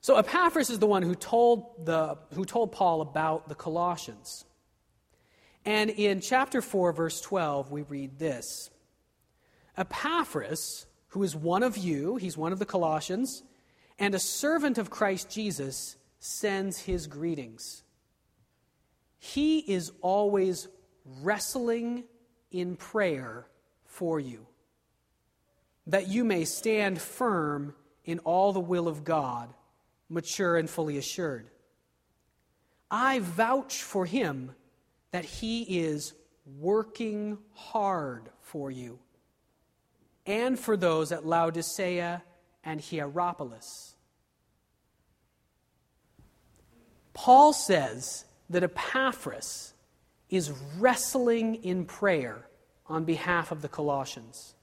So 0.00 0.16
Epaphras 0.16 0.68
is 0.68 0.80
the 0.80 0.86
one 0.86 1.02
who 1.02 1.14
told, 1.14 1.86
the, 1.86 2.18
who 2.34 2.44
told 2.44 2.72
Paul 2.72 3.00
about 3.00 3.48
the 3.48 3.54
Colossians. 3.54 4.44
And 5.64 5.90
in 5.90 6.20
chapter 6.20 6.60
4, 6.60 6.92
verse 6.92 7.20
12, 7.20 7.70
we 7.70 7.82
read 7.82 8.18
this 8.18 8.70
Epaphras, 9.76 10.86
who 11.08 11.22
is 11.22 11.34
one 11.34 11.62
of 11.62 11.76
you, 11.76 12.16
he's 12.16 12.36
one 12.36 12.52
of 12.52 12.58
the 12.58 12.66
Colossians, 12.66 13.42
and 13.98 14.14
a 14.14 14.18
servant 14.18 14.78
of 14.78 14.90
Christ 14.90 15.30
Jesus, 15.30 15.96
sends 16.18 16.78
his 16.78 17.06
greetings. 17.06 17.82
He 19.18 19.58
is 19.60 19.92
always 20.00 20.68
wrestling 21.22 22.04
in 22.50 22.76
prayer 22.76 23.46
for 23.84 24.20
you, 24.20 24.46
that 25.86 26.08
you 26.08 26.24
may 26.24 26.44
stand 26.44 27.00
firm 27.00 27.74
in 28.04 28.18
all 28.20 28.52
the 28.52 28.60
will 28.60 28.86
of 28.86 29.04
God, 29.04 29.52
mature 30.08 30.56
and 30.56 30.68
fully 30.68 30.98
assured. 30.98 31.48
I 32.90 33.20
vouch 33.20 33.82
for 33.82 34.04
him 34.04 34.54
that 35.14 35.24
He 35.24 35.62
is 35.78 36.12
working 36.58 37.38
hard 37.52 38.30
for 38.40 38.68
you 38.68 38.98
and 40.26 40.58
for 40.58 40.76
those 40.76 41.12
at 41.12 41.24
Laodicea 41.24 42.20
and 42.64 42.80
Hierapolis. 42.80 43.94
Paul 47.12 47.52
says 47.52 48.24
that 48.50 48.64
Epaphras 48.64 49.74
is 50.30 50.50
wrestling 50.80 51.62
in 51.62 51.84
prayer 51.84 52.48
on 52.88 53.04
behalf 53.04 53.52
of 53.52 53.62
the 53.62 53.68
Colossians. 53.68 54.56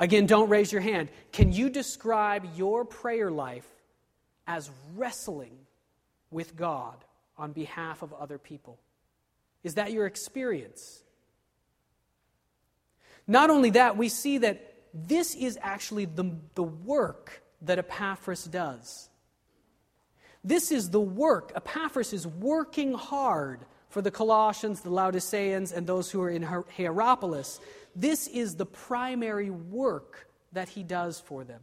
Again, 0.00 0.26
don't 0.26 0.48
raise 0.48 0.72
your 0.72 0.82
hand. 0.82 1.08
Can 1.30 1.52
you 1.52 1.70
describe 1.70 2.44
your 2.56 2.84
prayer 2.84 3.30
life 3.30 3.68
as 4.48 4.72
wrestling 4.96 5.56
with 6.32 6.56
God 6.56 6.96
on 7.38 7.52
behalf 7.52 8.02
of 8.02 8.12
other 8.12 8.38
people? 8.38 8.80
Is 9.64 9.74
that 9.74 9.90
your 9.90 10.06
experience? 10.06 11.02
Not 13.26 13.50
only 13.50 13.70
that, 13.70 13.96
we 13.96 14.08
see 14.08 14.38
that 14.38 14.74
this 14.92 15.34
is 15.34 15.58
actually 15.60 16.04
the, 16.04 16.36
the 16.54 16.62
work 16.62 17.42
that 17.62 17.78
Epaphras 17.78 18.44
does. 18.44 19.08
This 20.44 20.70
is 20.70 20.90
the 20.90 21.00
work. 21.00 21.52
Epaphras 21.56 22.12
is 22.12 22.26
working 22.26 22.92
hard 22.92 23.60
for 23.88 24.02
the 24.02 24.10
Colossians, 24.10 24.82
the 24.82 24.90
Laodiceans, 24.90 25.72
and 25.72 25.86
those 25.86 26.10
who 26.10 26.20
are 26.20 26.28
in 26.28 26.42
Hierapolis. 26.42 27.60
This 27.96 28.26
is 28.28 28.56
the 28.56 28.66
primary 28.66 29.50
work 29.50 30.28
that 30.52 30.68
he 30.68 30.82
does 30.82 31.18
for 31.18 31.44
them. 31.44 31.60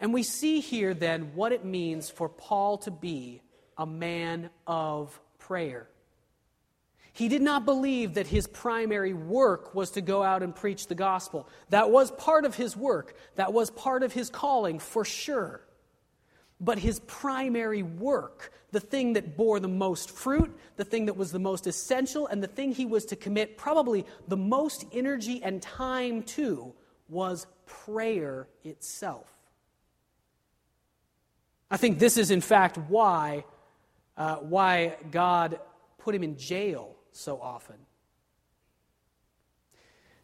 And 0.00 0.12
we 0.12 0.24
see 0.24 0.60
here 0.60 0.92
then 0.92 1.34
what 1.34 1.52
it 1.52 1.64
means 1.64 2.10
for 2.10 2.28
Paul 2.28 2.78
to 2.78 2.90
be 2.90 3.42
a 3.78 3.86
man 3.86 4.50
of 4.66 5.18
prayer. 5.38 5.88
He 7.14 7.28
did 7.28 7.42
not 7.42 7.64
believe 7.64 8.14
that 8.14 8.26
his 8.26 8.48
primary 8.48 9.14
work 9.14 9.72
was 9.72 9.92
to 9.92 10.00
go 10.00 10.24
out 10.24 10.42
and 10.42 10.54
preach 10.54 10.88
the 10.88 10.96
gospel. 10.96 11.48
That 11.70 11.90
was 11.92 12.10
part 12.10 12.44
of 12.44 12.56
his 12.56 12.76
work, 12.76 13.14
that 13.36 13.52
was 13.52 13.70
part 13.70 14.02
of 14.02 14.12
his 14.12 14.28
calling 14.28 14.80
for 14.80 15.04
sure. 15.04 15.60
But 16.60 16.80
his 16.80 16.98
primary 17.00 17.84
work, 17.84 18.52
the 18.72 18.80
thing 18.80 19.12
that 19.12 19.36
bore 19.36 19.60
the 19.60 19.68
most 19.68 20.10
fruit, 20.10 20.58
the 20.76 20.84
thing 20.84 21.06
that 21.06 21.16
was 21.16 21.30
the 21.30 21.38
most 21.38 21.68
essential, 21.68 22.26
and 22.26 22.42
the 22.42 22.48
thing 22.48 22.72
he 22.72 22.84
was 22.84 23.04
to 23.06 23.16
commit 23.16 23.56
probably 23.56 24.06
the 24.26 24.36
most 24.36 24.84
energy 24.92 25.40
and 25.40 25.62
time 25.62 26.24
to, 26.24 26.74
was 27.08 27.46
prayer 27.66 28.48
itself. 28.64 29.30
I 31.70 31.76
think 31.76 32.00
this 32.00 32.16
is, 32.16 32.32
in 32.32 32.40
fact, 32.40 32.76
why, 32.76 33.44
uh, 34.16 34.36
why 34.36 34.96
God 35.12 35.60
put 35.98 36.14
him 36.14 36.24
in 36.24 36.36
jail 36.36 36.93
so 37.14 37.40
often. 37.40 37.76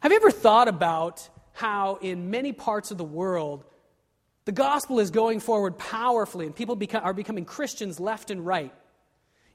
Have 0.01 0.13
you 0.13 0.17
ever 0.17 0.31
thought 0.31 0.69
about 0.69 1.29
how, 1.53 1.99
in 2.01 2.31
many 2.31 2.53
parts 2.53 2.91
of 2.91 2.99
the 2.99 3.05
world, 3.05 3.65
the 4.47 4.53
gospel 4.53 4.99
is 4.99 5.11
going 5.11 5.41
forward 5.41 5.79
powerfully 5.79 6.47
and 6.47 6.57
people 6.57 6.79
are 6.95 7.13
becoming 7.13 7.45
Christians 7.45 8.01
left 8.01 8.31
and 8.31 8.45
right? 8.45 8.75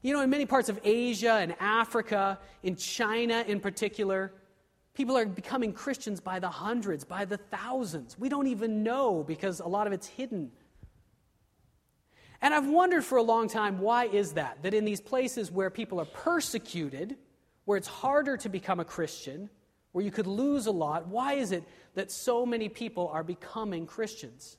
You 0.02 0.12
know, 0.12 0.20
in 0.20 0.30
many 0.30 0.46
parts 0.46 0.68
of 0.68 0.78
Asia 0.84 1.32
and 1.32 1.56
Africa, 1.58 2.38
in 2.62 2.76
China 2.76 3.44
in 3.46 3.58
particular, 3.58 4.32
people 4.94 5.16
are 5.16 5.26
becoming 5.26 5.72
Christians 5.72 6.20
by 6.20 6.38
the 6.38 6.48
hundreds, 6.48 7.04
by 7.04 7.24
the 7.24 7.38
thousands. 7.38 8.16
We 8.18 8.28
don't 8.28 8.46
even 8.46 8.84
know 8.84 9.24
because 9.24 9.58
a 9.58 9.66
lot 9.66 9.88
of 9.88 9.92
it's 9.92 10.06
hidden. 10.06 10.52
And 12.40 12.54
I've 12.54 12.68
wondered 12.68 13.04
for 13.04 13.18
a 13.18 13.22
long 13.22 13.48
time 13.48 13.80
why 13.80 14.04
is 14.04 14.34
that? 14.34 14.62
That 14.62 14.74
in 14.74 14.84
these 14.84 15.00
places 15.00 15.50
where 15.50 15.70
people 15.70 16.00
are 16.00 16.04
persecuted, 16.04 17.16
where 17.66 17.76
it's 17.76 17.88
harder 17.88 18.38
to 18.38 18.48
become 18.48 18.80
a 18.80 18.84
Christian, 18.84 19.50
where 19.92 20.04
you 20.04 20.10
could 20.10 20.26
lose 20.26 20.66
a 20.66 20.70
lot, 20.70 21.08
why 21.08 21.34
is 21.34 21.52
it 21.52 21.64
that 21.94 22.10
so 22.10 22.46
many 22.46 22.70
people 22.70 23.08
are 23.08 23.22
becoming 23.22 23.86
Christians? 23.86 24.56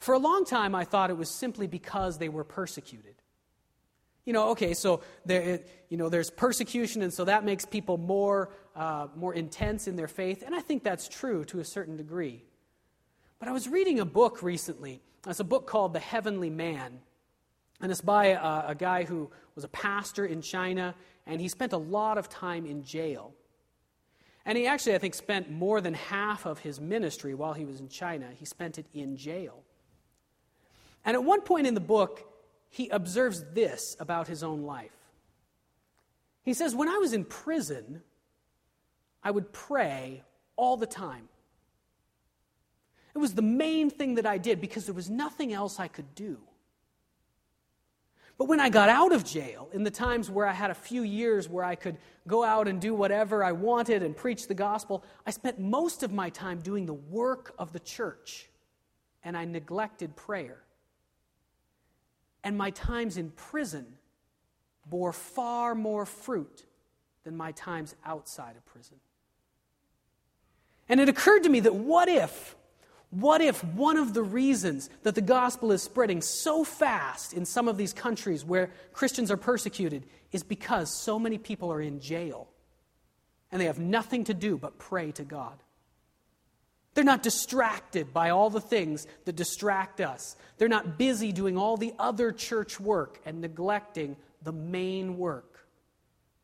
For 0.00 0.14
a 0.14 0.18
long 0.18 0.44
time, 0.44 0.74
I 0.74 0.84
thought 0.84 1.10
it 1.10 1.16
was 1.16 1.30
simply 1.30 1.66
because 1.66 2.18
they 2.18 2.28
were 2.28 2.44
persecuted. 2.44 3.14
You 4.24 4.32
know, 4.32 4.50
okay, 4.50 4.72
so 4.72 5.02
there, 5.26 5.60
you 5.90 5.98
know, 5.98 6.08
there's 6.08 6.30
persecution, 6.30 7.02
and 7.02 7.12
so 7.12 7.26
that 7.26 7.44
makes 7.44 7.66
people 7.66 7.98
more, 7.98 8.50
uh, 8.74 9.08
more 9.14 9.34
intense 9.34 9.86
in 9.86 9.96
their 9.96 10.08
faith, 10.08 10.42
and 10.44 10.54
I 10.54 10.60
think 10.60 10.82
that's 10.82 11.08
true 11.08 11.44
to 11.46 11.60
a 11.60 11.64
certain 11.64 11.96
degree. 11.96 12.42
But 13.38 13.48
I 13.48 13.52
was 13.52 13.68
reading 13.68 14.00
a 14.00 14.06
book 14.06 14.42
recently. 14.42 15.02
It's 15.26 15.40
a 15.40 15.44
book 15.44 15.66
called 15.66 15.92
The 15.92 16.00
Heavenly 16.00 16.48
Man, 16.48 17.00
and 17.80 17.90
it's 17.90 18.00
by 18.00 18.26
a, 18.26 18.70
a 18.70 18.74
guy 18.74 19.04
who 19.04 19.30
was 19.54 19.64
a 19.64 19.68
pastor 19.68 20.24
in 20.24 20.42
China, 20.42 20.94
and 21.26 21.40
he 21.40 21.48
spent 21.48 21.72
a 21.72 21.78
lot 21.78 22.18
of 22.18 22.28
time 22.28 22.66
in 22.66 22.82
jail. 22.82 23.32
And 24.46 24.58
he 24.58 24.66
actually, 24.66 24.94
I 24.94 24.98
think, 24.98 25.14
spent 25.14 25.50
more 25.50 25.80
than 25.80 25.94
half 25.94 26.44
of 26.44 26.58
his 26.58 26.80
ministry 26.80 27.34
while 27.34 27.54
he 27.54 27.64
was 27.64 27.80
in 27.80 27.88
China. 27.88 28.28
He 28.34 28.44
spent 28.44 28.78
it 28.78 28.86
in 28.92 29.16
jail. 29.16 29.62
And 31.04 31.14
at 31.14 31.24
one 31.24 31.40
point 31.40 31.66
in 31.66 31.74
the 31.74 31.80
book, 31.80 32.24
he 32.70 32.88
observes 32.88 33.44
this 33.52 33.96
about 34.00 34.28
his 34.28 34.42
own 34.42 34.62
life. 34.62 34.90
He 36.42 36.52
says, 36.52 36.74
When 36.74 36.88
I 36.88 36.98
was 36.98 37.12
in 37.12 37.24
prison, 37.24 38.02
I 39.22 39.30
would 39.30 39.52
pray 39.52 40.22
all 40.56 40.76
the 40.76 40.86
time. 40.86 41.28
It 43.14 43.18
was 43.18 43.34
the 43.34 43.42
main 43.42 43.90
thing 43.90 44.16
that 44.16 44.26
I 44.26 44.38
did 44.38 44.60
because 44.60 44.86
there 44.86 44.94
was 44.94 45.08
nothing 45.08 45.52
else 45.52 45.78
I 45.78 45.88
could 45.88 46.14
do. 46.14 46.38
But 48.36 48.48
when 48.48 48.58
I 48.58 48.68
got 48.68 48.88
out 48.88 49.12
of 49.12 49.24
jail, 49.24 49.68
in 49.72 49.84
the 49.84 49.90
times 49.90 50.28
where 50.28 50.46
I 50.46 50.52
had 50.52 50.70
a 50.70 50.74
few 50.74 51.02
years 51.02 51.48
where 51.48 51.64
I 51.64 51.76
could 51.76 51.96
go 52.26 52.42
out 52.42 52.66
and 52.66 52.80
do 52.80 52.94
whatever 52.94 53.44
I 53.44 53.52
wanted 53.52 54.02
and 54.02 54.16
preach 54.16 54.48
the 54.48 54.54
gospel, 54.54 55.04
I 55.24 55.30
spent 55.30 55.60
most 55.60 56.02
of 56.02 56.12
my 56.12 56.30
time 56.30 56.58
doing 56.58 56.86
the 56.86 56.94
work 56.94 57.54
of 57.58 57.72
the 57.72 57.78
church, 57.78 58.48
and 59.22 59.36
I 59.36 59.44
neglected 59.44 60.16
prayer. 60.16 60.62
And 62.42 62.58
my 62.58 62.70
times 62.70 63.16
in 63.16 63.30
prison 63.30 63.86
bore 64.86 65.12
far 65.12 65.74
more 65.74 66.04
fruit 66.04 66.66
than 67.22 67.36
my 67.36 67.52
times 67.52 67.94
outside 68.04 68.56
of 68.56 68.64
prison. 68.66 68.96
And 70.88 71.00
it 71.00 71.08
occurred 71.08 71.44
to 71.44 71.48
me 71.48 71.60
that 71.60 71.74
what 71.74 72.08
if 72.08 72.56
what 73.14 73.40
if 73.40 73.62
one 73.62 73.96
of 73.96 74.12
the 74.12 74.22
reasons 74.22 74.90
that 75.04 75.14
the 75.14 75.20
gospel 75.20 75.70
is 75.72 75.82
spreading 75.82 76.20
so 76.20 76.64
fast 76.64 77.32
in 77.32 77.44
some 77.44 77.68
of 77.68 77.76
these 77.76 77.92
countries 77.92 78.44
where 78.44 78.70
Christians 78.92 79.30
are 79.30 79.36
persecuted 79.36 80.04
is 80.32 80.42
because 80.42 80.92
so 80.92 81.18
many 81.18 81.38
people 81.38 81.72
are 81.72 81.80
in 81.80 82.00
jail 82.00 82.48
and 83.52 83.60
they 83.60 83.66
have 83.66 83.78
nothing 83.78 84.24
to 84.24 84.34
do 84.34 84.58
but 84.58 84.78
pray 84.78 85.12
to 85.12 85.22
God? 85.22 85.62
They're 86.94 87.04
not 87.04 87.22
distracted 87.22 88.12
by 88.12 88.30
all 88.30 88.50
the 88.50 88.60
things 88.60 89.06
that 89.24 89.36
distract 89.36 90.00
us. 90.00 90.36
They're 90.58 90.68
not 90.68 90.98
busy 90.98 91.32
doing 91.32 91.56
all 91.56 91.76
the 91.76 91.94
other 91.98 92.32
church 92.32 92.80
work 92.80 93.20
and 93.24 93.40
neglecting 93.40 94.16
the 94.42 94.52
main 94.52 95.18
work, 95.18 95.66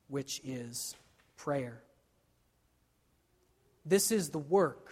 which 0.09 0.41
is 0.45 0.95
prayer. 1.37 1.83
This 3.85 4.11
is 4.11 4.31
the 4.31 4.39
work 4.39 4.91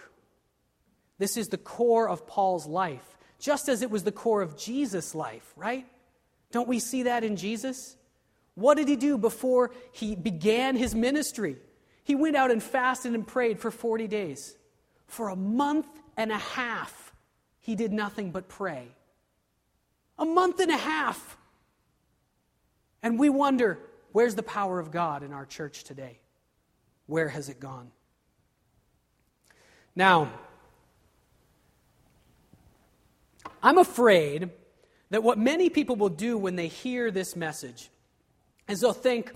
this 1.18 1.36
is 1.36 1.48
the 1.48 1.58
core 1.58 2.08
of 2.08 2.26
Paul's 2.26 2.66
life, 2.66 3.16
just 3.38 3.68
as 3.68 3.82
it 3.82 3.90
was 3.90 4.04
the 4.04 4.12
core 4.12 4.42
of 4.42 4.56
Jesus' 4.56 5.14
life, 5.14 5.52
right? 5.56 5.86
Don't 6.50 6.68
we 6.68 6.78
see 6.78 7.04
that 7.04 7.24
in 7.24 7.36
Jesus? 7.36 7.96
What 8.54 8.76
did 8.76 8.88
he 8.88 8.96
do 8.96 9.18
before 9.18 9.70
he 9.92 10.16
began 10.16 10.76
his 10.76 10.94
ministry? 10.94 11.56
He 12.04 12.14
went 12.14 12.36
out 12.36 12.50
and 12.50 12.62
fasted 12.62 13.14
and 13.14 13.26
prayed 13.26 13.60
for 13.60 13.70
40 13.70 14.08
days. 14.08 14.56
For 15.06 15.28
a 15.28 15.36
month 15.36 15.86
and 16.16 16.32
a 16.32 16.38
half, 16.38 17.12
he 17.60 17.74
did 17.74 17.92
nothing 17.92 18.30
but 18.30 18.48
pray. 18.48 18.88
A 20.18 20.24
month 20.24 20.60
and 20.60 20.70
a 20.70 20.76
half. 20.76 21.36
And 23.02 23.18
we 23.18 23.28
wonder 23.28 23.78
where's 24.12 24.34
the 24.34 24.42
power 24.42 24.80
of 24.80 24.90
God 24.90 25.22
in 25.22 25.32
our 25.32 25.46
church 25.46 25.84
today? 25.84 26.18
Where 27.06 27.28
has 27.28 27.48
it 27.48 27.60
gone? 27.60 27.90
Now, 29.94 30.32
I'm 33.62 33.78
afraid 33.78 34.50
that 35.10 35.22
what 35.22 35.38
many 35.38 35.70
people 35.70 35.96
will 35.96 36.08
do 36.08 36.36
when 36.36 36.56
they 36.56 36.68
hear 36.68 37.10
this 37.10 37.34
message 37.34 37.90
is 38.68 38.80
they'll 38.80 38.92
think, 38.92 39.32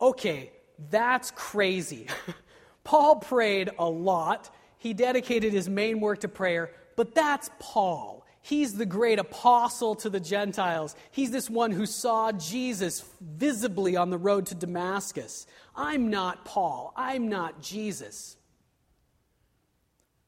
okay, 0.00 0.52
that's 0.90 1.30
crazy. 1.32 2.06
Paul 2.84 3.16
prayed 3.16 3.70
a 3.78 3.88
lot. 3.88 4.54
He 4.78 4.94
dedicated 4.94 5.52
his 5.52 5.68
main 5.68 6.00
work 6.00 6.20
to 6.20 6.28
prayer, 6.28 6.70
but 6.94 7.14
that's 7.14 7.50
Paul. 7.58 8.24
He's 8.40 8.74
the 8.74 8.86
great 8.86 9.18
apostle 9.18 9.96
to 9.96 10.08
the 10.08 10.20
Gentiles. 10.20 10.94
He's 11.10 11.32
this 11.32 11.50
one 11.50 11.72
who 11.72 11.84
saw 11.84 12.30
Jesus 12.30 13.04
visibly 13.20 13.96
on 13.96 14.10
the 14.10 14.18
road 14.18 14.46
to 14.46 14.54
Damascus. 14.54 15.48
I'm 15.74 16.10
not 16.10 16.44
Paul. 16.44 16.92
I'm 16.96 17.28
not 17.28 17.60
Jesus. 17.60 18.36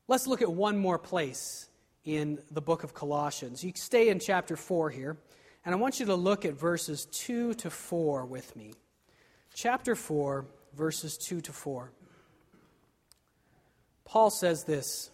Let's 0.08 0.26
look 0.26 0.42
at 0.42 0.50
one 0.50 0.78
more 0.78 0.98
place 0.98 1.67
in 2.08 2.38
the 2.50 2.62
book 2.62 2.84
of 2.84 2.94
Colossians. 2.94 3.62
You 3.62 3.72
stay 3.74 4.08
in 4.08 4.18
chapter 4.18 4.56
4 4.56 4.88
here, 4.88 5.18
and 5.62 5.74
I 5.74 5.78
want 5.78 6.00
you 6.00 6.06
to 6.06 6.14
look 6.14 6.46
at 6.46 6.54
verses 6.54 7.06
2 7.12 7.52
to 7.54 7.68
4 7.68 8.24
with 8.24 8.56
me. 8.56 8.72
Chapter 9.54 9.94
4, 9.94 10.46
verses 10.74 11.18
2 11.18 11.42
to 11.42 11.52
4. 11.52 11.92
Paul 14.06 14.30
says 14.30 14.64
this 14.64 15.10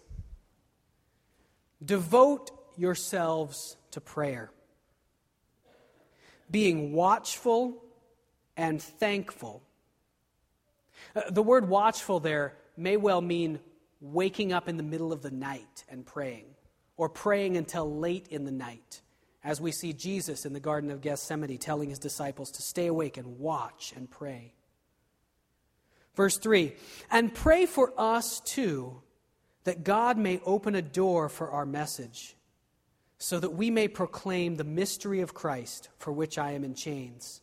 Devote 1.85 2.53
yourselves 2.77 3.77
to 3.91 4.01
prayer, 4.01 4.53
being 6.49 6.93
watchful 6.93 7.83
and 8.57 8.81
thankful. 8.81 9.65
Uh, 11.17 11.23
the 11.29 11.43
word 11.43 11.69
watchful 11.69 12.21
there 12.21 12.55
may 12.77 12.97
well 12.97 13.21
mean 13.21 13.59
waking 14.01 14.53
up 14.53 14.69
in 14.69 14.77
the 14.77 14.85
middle 14.85 15.13
of 15.13 15.23
the 15.23 15.31
night 15.33 15.85
and 15.89 16.07
praying 16.07 16.54
or 16.97 17.09
praying 17.09 17.57
until 17.57 17.99
late 17.99 18.29
in 18.29 18.45
the 18.45 18.53
night, 18.53 19.03
as 19.43 19.61
we 19.61 19.73
see 19.73 19.93
Jesus 19.93 20.47
in 20.47 20.53
the 20.53 20.61
Garden 20.61 20.91
of 20.91 21.01
Gethsemane 21.01 21.59
telling 21.59 21.91
his 21.91 21.99
disciples 21.99 22.51
to 22.53 22.63
stay 22.63 22.87
awake 22.87 23.17
and 23.17 23.39
watch 23.39 23.93
and 23.97 24.11
pray. 24.11 24.55
Verse 26.15 26.39
3 26.39 26.75
And 27.11 27.35
pray 27.35 27.67
for 27.67 27.93
us 27.99 28.41
too, 28.41 29.03
that 29.65 29.85
God 29.85 30.17
may 30.19 30.41
open 30.45 30.75
a 30.75 30.83
door 30.83 31.29
for 31.29 31.51
our 31.51 31.67
message, 31.67 32.37
so 33.19 33.41
that 33.41 33.55
we 33.55 33.71
may 33.71 33.89
proclaim 33.89 34.57
the 34.57 34.65
mystery 34.65 35.21
of 35.21 35.35
Christ, 35.35 35.89
for 35.99 36.13
which 36.13 36.39
I 36.39 36.53
am 36.53 36.65
in 36.65 36.75
chains. 36.75 37.41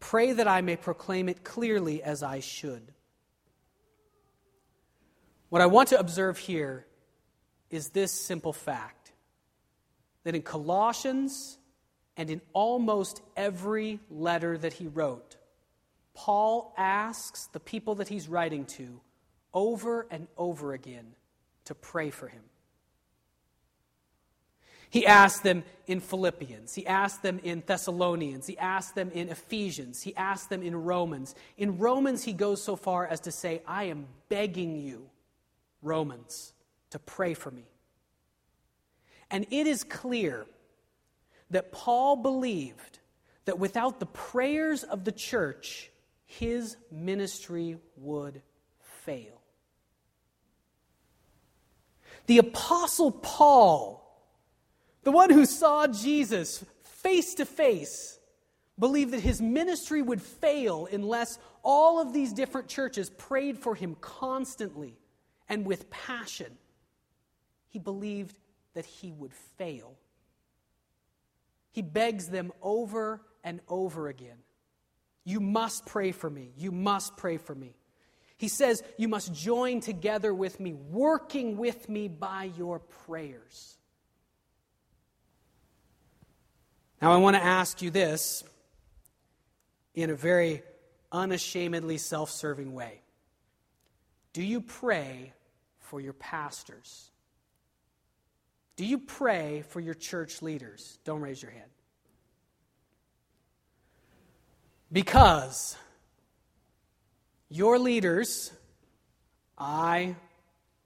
Pray 0.00 0.32
that 0.32 0.46
I 0.46 0.60
may 0.60 0.76
proclaim 0.76 1.28
it 1.28 1.44
clearly 1.44 2.02
as 2.02 2.22
I 2.22 2.40
should. 2.40 2.92
What 5.48 5.62
I 5.62 5.66
want 5.66 5.88
to 5.88 5.98
observe 5.98 6.38
here 6.38 6.86
is 7.70 7.90
this 7.90 8.12
simple 8.12 8.52
fact 8.52 9.12
that 10.24 10.34
in 10.34 10.42
Colossians 10.42 11.58
and 12.16 12.30
in 12.30 12.40
almost 12.52 13.22
every 13.36 14.00
letter 14.10 14.58
that 14.58 14.72
he 14.72 14.86
wrote, 14.86 15.36
Paul 16.14 16.74
asks 16.76 17.46
the 17.46 17.60
people 17.60 17.96
that 17.96 18.08
he's 18.08 18.28
writing 18.28 18.64
to 18.66 19.00
over 19.54 20.06
and 20.10 20.26
over 20.36 20.72
again 20.72 21.14
to 21.66 21.74
pray 21.74 22.10
for 22.10 22.28
him. 22.28 22.42
He 24.90 25.06
asked 25.06 25.42
them 25.42 25.64
in 25.86 26.00
Philippians. 26.00 26.74
He 26.74 26.86
asked 26.86 27.22
them 27.22 27.40
in 27.42 27.62
Thessalonians. 27.66 28.46
He 28.46 28.56
asked 28.56 28.94
them 28.94 29.10
in 29.12 29.28
Ephesians. 29.28 30.02
He 30.02 30.16
asked 30.16 30.48
them 30.48 30.62
in 30.62 30.74
Romans. 30.74 31.34
In 31.58 31.78
Romans, 31.78 32.24
he 32.24 32.32
goes 32.32 32.62
so 32.62 32.74
far 32.74 33.06
as 33.06 33.20
to 33.20 33.30
say, 33.30 33.60
I 33.66 33.84
am 33.84 34.06
begging 34.30 34.76
you, 34.76 35.10
Romans, 35.82 36.54
to 36.90 36.98
pray 36.98 37.34
for 37.34 37.50
me. 37.50 37.66
And 39.30 39.46
it 39.50 39.66
is 39.66 39.84
clear 39.84 40.46
that 41.50 41.72
Paul 41.72 42.16
believed 42.16 42.98
that 43.44 43.58
without 43.58 44.00
the 44.00 44.06
prayers 44.06 44.84
of 44.84 45.04
the 45.04 45.12
church, 45.12 45.90
his 46.26 46.76
ministry 46.90 47.78
would 47.96 48.42
fail. 48.80 49.40
The 52.26 52.38
Apostle 52.38 53.10
Paul, 53.10 54.22
the 55.02 55.10
one 55.10 55.30
who 55.30 55.46
saw 55.46 55.86
Jesus 55.86 56.62
face 56.82 57.34
to 57.34 57.46
face, 57.46 58.18
believed 58.78 59.12
that 59.12 59.20
his 59.20 59.40
ministry 59.40 60.02
would 60.02 60.20
fail 60.20 60.86
unless 60.92 61.38
all 61.62 62.00
of 62.00 62.12
these 62.12 62.32
different 62.32 62.68
churches 62.68 63.08
prayed 63.10 63.58
for 63.58 63.74
him 63.74 63.96
constantly 64.00 64.98
and 65.48 65.64
with 65.64 65.88
passion. 65.90 66.58
He 67.68 67.78
believed 67.78 68.38
that 68.74 68.86
he 68.86 69.12
would 69.12 69.34
fail. 69.56 69.96
He 71.70 71.82
begs 71.82 72.28
them 72.28 72.52
over 72.62 73.20
and 73.44 73.60
over 73.68 74.08
again 74.08 74.38
You 75.24 75.40
must 75.40 75.86
pray 75.86 76.12
for 76.12 76.28
me. 76.28 76.52
You 76.56 76.72
must 76.72 77.16
pray 77.16 77.36
for 77.36 77.54
me. 77.54 77.76
He 78.36 78.48
says, 78.48 78.82
You 78.96 79.08
must 79.08 79.34
join 79.34 79.80
together 79.80 80.32
with 80.32 80.60
me, 80.60 80.72
working 80.72 81.56
with 81.56 81.88
me 81.88 82.08
by 82.08 82.50
your 82.56 82.78
prayers. 82.78 83.76
Now, 87.00 87.12
I 87.12 87.16
want 87.18 87.36
to 87.36 87.42
ask 87.42 87.80
you 87.80 87.90
this 87.90 88.42
in 89.94 90.10
a 90.10 90.16
very 90.16 90.62
unashamedly 91.12 91.98
self 91.98 92.30
serving 92.30 92.72
way 92.72 93.00
Do 94.32 94.42
you 94.42 94.60
pray 94.60 95.32
for 95.80 96.00
your 96.00 96.12
pastors? 96.12 97.10
Do 98.78 98.86
you 98.86 98.98
pray 98.98 99.64
for 99.70 99.80
your 99.80 99.94
church 99.94 100.40
leaders? 100.40 101.00
Don't 101.04 101.20
raise 101.20 101.42
your 101.42 101.50
hand. 101.50 101.68
Because 104.92 105.76
your 107.48 107.80
leaders, 107.80 108.52
I, 109.58 110.14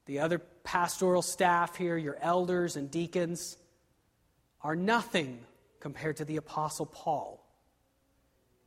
the 0.07 0.21
other 0.21 0.39
pastoral 0.39 1.21
staff 1.21 1.77
here, 1.77 1.99
your 1.99 2.17
elders 2.23 2.77
and 2.77 2.91
deacons, 2.91 3.59
are 4.63 4.75
nothing 4.75 5.41
compared 5.79 6.17
to 6.17 6.25
the 6.25 6.39
Apostle 6.39 6.87
Paul. 6.87 7.47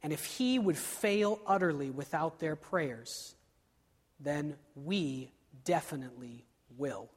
And 0.04 0.14
if 0.14 0.24
he 0.24 0.60
would 0.60 0.78
fail 0.78 1.40
utterly 1.48 1.90
without 1.90 2.40
their 2.40 2.56
prayers, 2.56 3.34
then 4.20 4.56
we 4.76 5.32
definitely 5.64 6.46
will. 6.78 7.10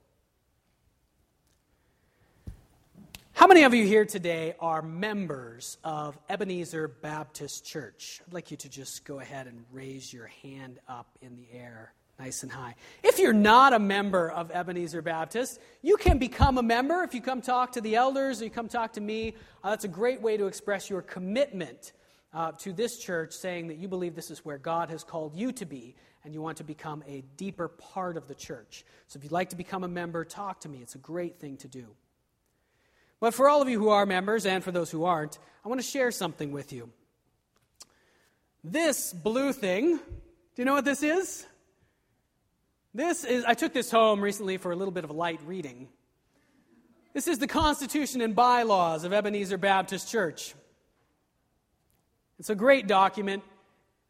How 3.38 3.46
many 3.46 3.62
of 3.62 3.72
you 3.72 3.87
here 3.87 4.05
today 4.05 4.57
are 4.59 4.83
members 4.83 5.79
of 5.85 6.18
Ebenezer 6.29 6.88
Baptist 6.88 7.64
Church? 7.64 8.20
I'd 8.27 8.35
like 8.35 8.51
you 8.51 8.57
to 8.57 8.68
just 8.68 9.05
go 9.05 9.20
ahead 9.20 9.46
and 9.46 9.64
raise 9.70 10.12
your 10.12 10.27
hand 10.42 10.81
up 10.88 11.07
in 11.22 11.37
the 11.37 11.46
air, 11.53 11.92
nice 12.18 12.42
and 12.42 12.51
high. 12.51 12.74
If 13.05 13.20
you're 13.20 13.33
not 13.33 13.74
a 13.74 13.79
member 13.79 14.29
of 14.29 14.51
Ebenezer 14.51 15.03
Baptist, 15.03 15.61
you 15.83 15.96
can 15.96 16.18
become 16.18 16.59
a 16.59 16.64
member 16.64 17.05
if 17.05 17.14
you 17.14 17.20
come 17.20 17.40
talk 17.40 17.70
to 17.74 17.81
the 17.81 17.94
elders 17.94 18.42
or 18.42 18.46
you 18.46 18.51
come 18.51 18.66
talk 18.66 18.94
to 18.94 19.01
me. 19.01 19.37
Uh, 19.62 19.70
that's 19.70 19.85
a 19.85 19.88
great 19.88 20.20
way 20.20 20.37
to 20.37 20.46
express 20.46 20.90
your 20.90 21.03
commitment 21.03 21.92
uh, 22.35 22.51
to 22.59 22.72
this 22.72 22.98
church, 22.98 23.35
saying 23.35 23.68
that 23.68 23.77
you 23.77 23.87
believe 23.87 24.16
this 24.16 24.33
is 24.33 24.44
where 24.44 24.59
God 24.59 24.90
has 24.90 25.05
called 25.05 25.37
you 25.37 25.53
to 25.53 25.64
be 25.64 25.94
and 26.24 26.35
you 26.35 26.42
want 26.42 26.57
to 26.57 26.64
become 26.64 27.05
a 27.07 27.22
deeper 27.37 27.68
part 27.68 28.16
of 28.16 28.27
the 28.27 28.35
church. 28.35 28.85
So 29.07 29.16
if 29.16 29.22
you'd 29.22 29.31
like 29.31 29.51
to 29.51 29.57
become 29.57 29.85
a 29.85 29.88
member, 29.88 30.24
talk 30.24 30.62
to 30.62 30.68
me. 30.68 30.81
It's 30.83 30.96
a 30.96 30.98
great 30.98 31.38
thing 31.38 31.57
to 31.59 31.68
do. 31.68 31.87
But 33.21 33.35
for 33.35 33.49
all 33.49 33.61
of 33.61 33.69
you 33.69 33.79
who 33.79 33.89
are 33.89 34.07
members 34.07 34.47
and 34.47 34.63
for 34.63 34.71
those 34.71 34.91
who 34.91 35.05
aren't, 35.05 35.39
I 35.65 35.69
want 35.69 35.81
to 35.81 35.87
share 35.87 36.11
something 36.11 36.53
with 36.53 36.73
you. 36.73 36.91
This 38.63 39.13
blue 39.13 39.53
thing, 39.53 39.97
do 39.97 40.03
you 40.57 40.65
know 40.65 40.75
what 40.75 40.85
this 40.85 41.03
is? 41.03 41.47
This 42.95 43.25
is, 43.25 43.45
I 43.45 43.55
took 43.55 43.73
this 43.73 43.91
home 43.91 44.21
recently 44.21 44.57
for 44.57 44.73
a 44.73 44.77
little 44.77 44.93
bit 44.93 45.05
of 45.05 45.11
light 45.11 45.41
reading. 45.45 45.89
This 47.15 47.29
is 47.29 47.39
the 47.39 47.47
Constitution 47.47 48.21
and 48.21 48.35
Bylaws 48.35 49.05
of 49.05 49.13
Ebenezer 49.13 49.59
Baptist 49.59 50.11
Church. 50.11 50.55
It's 52.39 52.51
a 52.51 52.55
great 52.55 52.87
document 52.87 53.43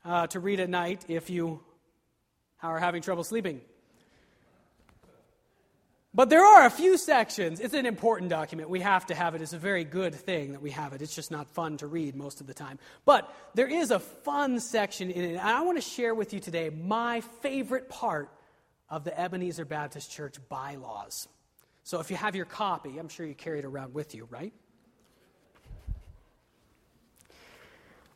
uh, 0.05 0.27
to 0.29 0.41
read 0.41 0.61
at 0.61 0.69
night 0.69 1.05
if 1.09 1.31
you 1.31 1.61
are 2.63 2.79
having 2.79 3.03
trouble 3.03 3.25
sleeping. 3.25 3.61
But 6.19 6.31
there 6.31 6.45
are 6.45 6.67
a 6.67 6.71
few 6.71 6.99
sections. 6.99 7.61
It's 7.61 7.75
an 7.75 7.87
important 7.87 8.29
document. 8.29 8.69
We 8.69 8.81
have 8.81 9.07
to 9.07 9.15
have 9.15 9.37
it. 9.37 9.41
It's 9.41 9.53
a 9.53 9.57
very 9.57 9.85
good 9.85 10.13
thing 10.17 10.51
that 10.51 10.61
we 10.61 10.73
have 10.73 10.93
it. 10.93 11.01
It's 11.01 11.15
just 11.15 11.31
not 11.31 11.47
fun 11.47 11.77
to 11.77 11.87
read 11.87 12.17
most 12.17 12.41
of 12.41 12.49
the 12.49 12.55
time. 12.55 12.81
But 13.05 13.33
there 13.55 13.69
is 13.69 13.93
a 13.93 14.01
fun 14.01 14.59
section 14.59 15.13
in 15.13 15.25
it. 15.25 15.29
And 15.35 15.39
I 15.39 15.61
want 15.61 15.79
to 15.79 15.89
share 15.89 16.17
with 16.17 16.35
you 16.35 16.41
today 16.41 16.71
my 16.71 17.21
favorite 17.21 17.89
part 17.89 18.31
of 18.91 19.05
the 19.05 19.17
Ebenezer 19.17 19.65
Baptist 19.65 20.11
Church 20.11 20.35
bylaws. 20.49 21.29
So 21.85 22.01
if 22.01 22.11
you 22.11 22.17
have 22.17 22.35
your 22.35 22.47
copy, 22.47 22.99
I'm 22.99 23.09
sure 23.09 23.25
you 23.25 23.37
carry 23.37 23.61
it 23.61 23.65
around 23.65 23.95
with 23.95 24.13
you, 24.13 24.27
right? 24.29 24.53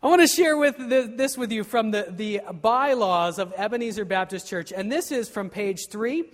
I 0.03 0.09
want 0.09 0.23
to 0.23 0.27
share 0.27 0.57
with 0.57 0.77
the, 0.77 1.09
this 1.15 1.39
with 1.39 1.53
you 1.53 1.63
from 1.63 1.93
the, 1.93 2.09
the 2.11 2.41
bylaws 2.53 3.39
of 3.39 3.55
Ebenezer 3.57 4.05
Baptist 4.05 4.49
Church. 4.49 4.73
And 4.73 4.91
this 4.91 5.13
is 5.13 5.29
from 5.29 5.51
page 5.51 5.87
three 5.89 6.25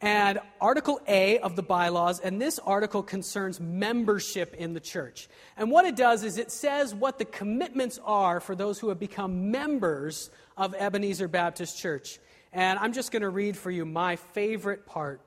and 0.00 0.38
Article 0.60 1.00
A 1.08 1.38
of 1.40 1.56
the 1.56 1.62
bylaws, 1.62 2.20
and 2.20 2.40
this 2.40 2.58
article 2.60 3.02
concerns 3.02 3.58
membership 3.58 4.54
in 4.54 4.72
the 4.72 4.80
church. 4.80 5.28
And 5.56 5.70
what 5.70 5.86
it 5.86 5.96
does 5.96 6.22
is 6.22 6.38
it 6.38 6.52
says 6.52 6.94
what 6.94 7.18
the 7.18 7.24
commitments 7.24 7.98
are 8.04 8.38
for 8.38 8.54
those 8.54 8.78
who 8.78 8.90
have 8.90 9.00
become 9.00 9.50
members 9.50 10.30
of 10.56 10.74
Ebenezer 10.74 11.26
Baptist 11.26 11.78
Church. 11.78 12.20
And 12.52 12.78
I'm 12.78 12.92
just 12.92 13.10
going 13.10 13.22
to 13.22 13.28
read 13.28 13.56
for 13.56 13.70
you 13.70 13.84
my 13.84 14.16
favorite 14.16 14.86
part. 14.86 15.20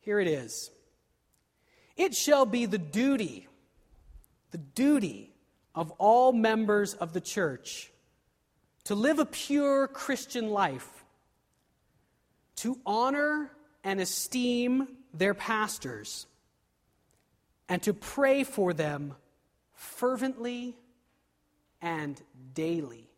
Here 0.00 0.20
it 0.20 0.28
is 0.28 0.70
It 1.96 2.14
shall 2.14 2.44
be 2.44 2.66
the 2.66 2.78
duty, 2.78 3.48
the 4.50 4.58
duty 4.58 5.32
of 5.74 5.90
all 5.92 6.32
members 6.32 6.94
of 6.94 7.12
the 7.14 7.20
church 7.20 7.90
to 8.84 8.94
live 8.94 9.18
a 9.18 9.26
pure 9.26 9.86
Christian 9.88 10.50
life 10.50 10.99
to 12.60 12.78
honor 12.84 13.50
and 13.84 14.00
esteem 14.00 14.86
their 15.14 15.34
pastors 15.34 16.26
and 17.68 17.82
to 17.82 17.94
pray 17.94 18.44
for 18.44 18.72
them 18.72 19.14
fervently 19.72 20.76
and 21.80 22.20
daily. 22.52 23.08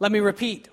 Let 0.00 0.10
me 0.10 0.18
repeat. 0.18 0.68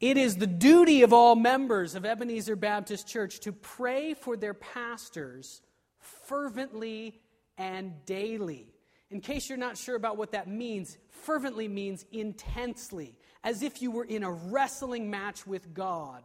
It 0.00 0.16
is 0.16 0.36
the 0.36 0.46
duty 0.46 1.02
of 1.02 1.12
all 1.12 1.34
members 1.34 1.94
of 1.94 2.06
Ebenezer 2.06 2.54
Baptist 2.54 3.08
Church 3.08 3.40
to 3.40 3.52
pray 3.52 4.14
for 4.14 4.36
their 4.36 4.54
pastors 4.54 5.62
fervently 5.98 7.20
and 7.58 8.04
daily. 8.06 8.72
In 9.10 9.20
case 9.20 9.48
you're 9.48 9.58
not 9.58 9.76
sure 9.76 9.96
about 9.96 10.16
what 10.16 10.32
that 10.32 10.48
means, 10.48 10.96
fervently 11.08 11.66
means 11.66 12.04
intensely, 12.12 13.18
as 13.42 13.62
if 13.62 13.80
you 13.80 13.90
were 13.90 14.04
in 14.04 14.22
a 14.22 14.30
wrestling 14.30 15.10
match 15.10 15.46
with 15.46 15.72
God 15.72 16.22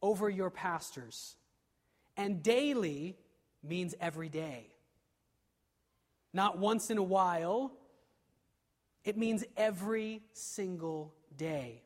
over 0.00 0.28
your 0.28 0.50
pastors. 0.50 1.36
And 2.16 2.42
daily 2.42 3.16
means 3.62 3.94
every 4.00 4.28
day. 4.28 4.66
Not 6.32 6.58
once 6.58 6.90
in 6.90 6.98
a 6.98 7.02
while, 7.02 7.72
it 9.04 9.16
means 9.16 9.44
every 9.56 10.22
single 10.32 11.14
day. 11.36 11.82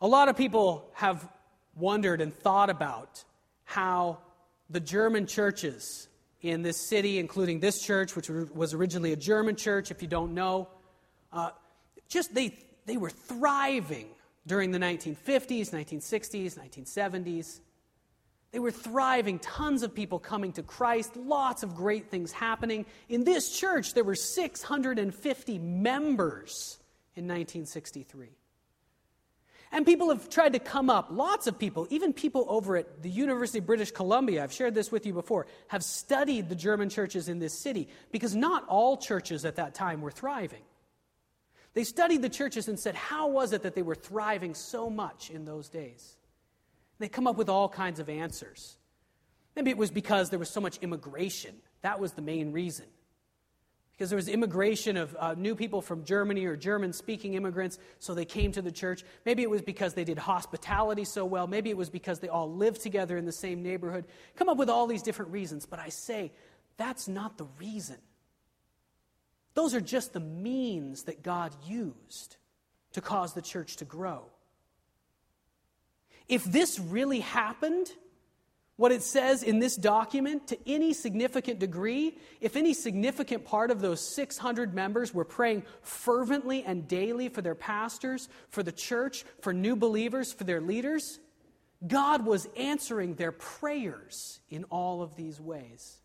A 0.00 0.06
lot 0.06 0.28
of 0.28 0.36
people 0.36 0.90
have 0.94 1.26
wondered 1.74 2.20
and 2.20 2.34
thought 2.34 2.68
about 2.68 3.24
how 3.64 4.18
the 4.68 4.80
German 4.80 5.26
churches 5.26 6.08
in 6.42 6.62
this 6.62 6.76
city, 6.76 7.18
including 7.18 7.60
this 7.60 7.80
church, 7.80 8.14
which 8.14 8.28
was 8.28 8.74
originally 8.74 9.12
a 9.12 9.16
German 9.16 9.56
church, 9.56 9.90
if 9.90 10.02
you 10.02 10.08
don't 10.08 10.34
know. 10.34 10.68
Uh, 11.34 11.50
just 12.08 12.32
they, 12.32 12.56
they 12.86 12.96
were 12.96 13.10
thriving 13.10 14.06
during 14.46 14.70
the 14.70 14.78
1950s, 14.78 15.70
1960s, 15.70 16.58
1970s. 16.58 17.60
They 18.52 18.60
were 18.60 18.70
thriving, 18.70 19.40
tons 19.40 19.82
of 19.82 19.94
people 19.94 20.20
coming 20.20 20.52
to 20.52 20.62
Christ, 20.62 21.16
lots 21.16 21.64
of 21.64 21.74
great 21.74 22.08
things 22.08 22.30
happening. 22.30 22.86
In 23.08 23.24
this 23.24 23.58
church, 23.58 23.94
there 23.94 24.04
were 24.04 24.14
650 24.14 25.58
members 25.58 26.78
in 27.16 27.24
1963. 27.24 28.28
And 29.72 29.84
people 29.84 30.10
have 30.10 30.28
tried 30.30 30.52
to 30.52 30.60
come 30.60 30.88
up, 30.88 31.08
lots 31.10 31.48
of 31.48 31.58
people, 31.58 31.88
even 31.90 32.12
people 32.12 32.46
over 32.48 32.76
at 32.76 33.02
the 33.02 33.10
University 33.10 33.58
of 33.58 33.66
British 33.66 33.90
Columbia, 33.90 34.44
I've 34.44 34.52
shared 34.52 34.72
this 34.72 34.92
with 34.92 35.04
you 35.04 35.12
before, 35.12 35.48
have 35.66 35.82
studied 35.82 36.48
the 36.48 36.54
German 36.54 36.90
churches 36.90 37.28
in 37.28 37.40
this 37.40 37.58
city 37.58 37.88
because 38.12 38.36
not 38.36 38.64
all 38.68 38.96
churches 38.96 39.44
at 39.44 39.56
that 39.56 39.74
time 39.74 40.00
were 40.00 40.12
thriving. 40.12 40.62
They 41.74 41.84
studied 41.84 42.22
the 42.22 42.28
churches 42.28 42.68
and 42.68 42.78
said, 42.78 42.94
how 42.94 43.28
was 43.28 43.52
it 43.52 43.62
that 43.62 43.74
they 43.74 43.82
were 43.82 43.96
thriving 43.96 44.54
so 44.54 44.88
much 44.88 45.30
in 45.30 45.44
those 45.44 45.68
days? 45.68 46.16
They 47.00 47.08
come 47.08 47.26
up 47.26 47.36
with 47.36 47.48
all 47.48 47.68
kinds 47.68 47.98
of 47.98 48.08
answers. 48.08 48.76
Maybe 49.56 49.70
it 49.70 49.76
was 49.76 49.90
because 49.90 50.30
there 50.30 50.38
was 50.38 50.48
so 50.50 50.60
much 50.60 50.78
immigration. 50.78 51.56
That 51.82 51.98
was 52.00 52.12
the 52.12 52.22
main 52.22 52.52
reason. 52.52 52.86
because 53.94 54.10
there 54.10 54.16
was 54.16 54.28
immigration 54.28 54.96
of 54.96 55.16
uh, 55.20 55.34
new 55.38 55.54
people 55.54 55.80
from 55.80 56.04
Germany 56.04 56.46
or 56.46 56.56
German 56.56 56.92
speaking 56.92 57.34
immigrants, 57.34 57.78
so 58.00 58.12
they 58.12 58.24
came 58.24 58.50
to 58.52 58.60
the 58.60 58.72
church. 58.72 59.04
Maybe 59.24 59.42
it 59.42 59.50
was 59.50 59.62
because 59.62 59.94
they 59.94 60.02
did 60.02 60.18
hospitality 60.18 61.04
so 61.04 61.24
well. 61.24 61.46
Maybe 61.46 61.70
it 61.70 61.76
was 61.76 61.90
because 61.90 62.18
they 62.18 62.28
all 62.28 62.52
lived 62.52 62.80
together 62.80 63.16
in 63.16 63.24
the 63.24 63.32
same 63.32 63.62
neighborhood. 63.62 64.06
Come 64.34 64.48
up 64.48 64.56
with 64.56 64.68
all 64.68 64.88
these 64.88 65.02
different 65.02 65.30
reasons, 65.30 65.64
but 65.64 65.78
I 65.78 65.90
say 65.90 66.32
that's 66.76 67.06
not 67.06 67.38
the 67.38 67.46
reason. 67.60 67.98
Those 69.54 69.74
are 69.74 69.80
just 69.80 70.12
the 70.12 70.20
means 70.20 71.04
that 71.04 71.22
God 71.22 71.52
used 71.64 72.36
to 72.92 73.00
cause 73.00 73.32
the 73.34 73.42
church 73.42 73.76
to 73.76 73.84
grow. 73.84 74.24
If 76.28 76.44
this 76.44 76.78
really 76.78 77.20
happened, 77.20 77.90
what 78.76 78.90
it 78.90 79.02
says 79.02 79.42
in 79.42 79.60
this 79.60 79.76
document, 79.76 80.48
to 80.48 80.58
any 80.68 80.92
significant 80.92 81.60
degree, 81.60 82.18
if 82.40 82.56
any 82.56 82.74
significant 82.74 83.44
part 83.44 83.70
of 83.70 83.80
those 83.80 84.00
600 84.00 84.74
members 84.74 85.14
were 85.14 85.24
praying 85.24 85.62
fervently 85.82 86.64
and 86.64 86.88
daily 86.88 87.28
for 87.28 87.42
their 87.42 87.54
pastors, 87.54 88.28
for 88.48 88.62
the 88.62 88.72
church, 88.72 89.24
for 89.42 89.52
new 89.52 89.76
believers, 89.76 90.32
for 90.32 90.44
their 90.44 90.60
leaders, 90.60 91.20
God 91.86 92.24
was 92.24 92.48
answering 92.56 93.14
their 93.14 93.32
prayers 93.32 94.40
in 94.48 94.64
all 94.64 95.02
of 95.02 95.14
these 95.14 95.40
ways. 95.40 96.00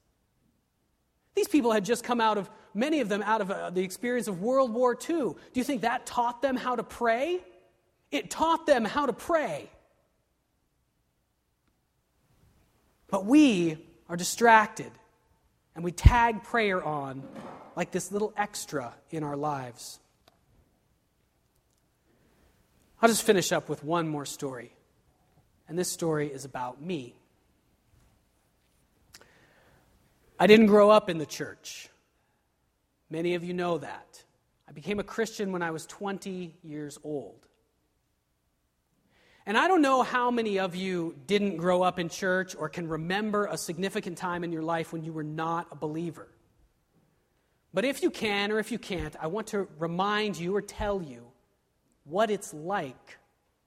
These 1.39 1.47
people 1.47 1.71
had 1.71 1.85
just 1.85 2.03
come 2.03 2.19
out 2.19 2.37
of, 2.37 2.49
many 2.73 2.99
of 2.99 3.07
them, 3.07 3.23
out 3.23 3.39
of 3.39 3.49
uh, 3.49 3.69
the 3.69 3.81
experience 3.81 4.27
of 4.27 4.41
World 4.41 4.73
War 4.73 4.91
II. 4.93 5.15
Do 5.15 5.37
you 5.53 5.63
think 5.63 5.83
that 5.83 6.05
taught 6.05 6.41
them 6.41 6.57
how 6.57 6.75
to 6.75 6.83
pray? 6.83 7.39
It 8.11 8.29
taught 8.29 8.65
them 8.65 8.83
how 8.83 9.05
to 9.05 9.13
pray. 9.13 9.69
But 13.07 13.25
we 13.25 13.77
are 14.09 14.17
distracted 14.17 14.91
and 15.75 15.85
we 15.85 15.93
tag 15.93 16.43
prayer 16.43 16.83
on 16.83 17.23
like 17.77 17.91
this 17.91 18.11
little 18.11 18.33
extra 18.35 18.93
in 19.09 19.23
our 19.23 19.37
lives. 19.37 19.97
I'll 23.01 23.07
just 23.07 23.23
finish 23.23 23.53
up 23.53 23.69
with 23.69 23.81
one 23.81 24.09
more 24.09 24.25
story. 24.25 24.73
And 25.69 25.79
this 25.79 25.89
story 25.89 26.27
is 26.27 26.43
about 26.43 26.81
me. 26.81 27.15
I 30.39 30.47
didn't 30.47 30.67
grow 30.67 30.89
up 30.89 31.09
in 31.09 31.17
the 31.17 31.25
church. 31.25 31.89
Many 33.09 33.35
of 33.35 33.43
you 33.43 33.53
know 33.53 33.77
that. 33.79 34.23
I 34.67 34.71
became 34.71 34.99
a 34.99 35.03
Christian 35.03 35.51
when 35.51 35.61
I 35.61 35.71
was 35.71 35.85
20 35.85 36.55
years 36.63 36.97
old. 37.03 37.45
And 39.45 39.57
I 39.57 39.67
don't 39.67 39.81
know 39.81 40.03
how 40.03 40.31
many 40.31 40.59
of 40.59 40.75
you 40.75 41.15
didn't 41.25 41.57
grow 41.57 41.81
up 41.81 41.97
in 41.97 42.07
church 42.07 42.55
or 42.55 42.69
can 42.69 42.87
remember 42.87 43.47
a 43.47 43.57
significant 43.57 44.17
time 44.17 44.43
in 44.43 44.51
your 44.51 44.61
life 44.61 44.93
when 44.93 45.03
you 45.03 45.11
were 45.11 45.23
not 45.23 45.67
a 45.71 45.75
believer. 45.75 46.27
But 47.73 47.83
if 47.83 48.01
you 48.01 48.11
can 48.11 48.51
or 48.51 48.59
if 48.59 48.71
you 48.71 48.79
can't, 48.79 49.15
I 49.19 49.27
want 49.27 49.47
to 49.47 49.67
remind 49.77 50.37
you 50.37 50.55
or 50.55 50.61
tell 50.61 51.01
you 51.01 51.25
what 52.03 52.29
it's 52.29 52.53
like 52.53 53.17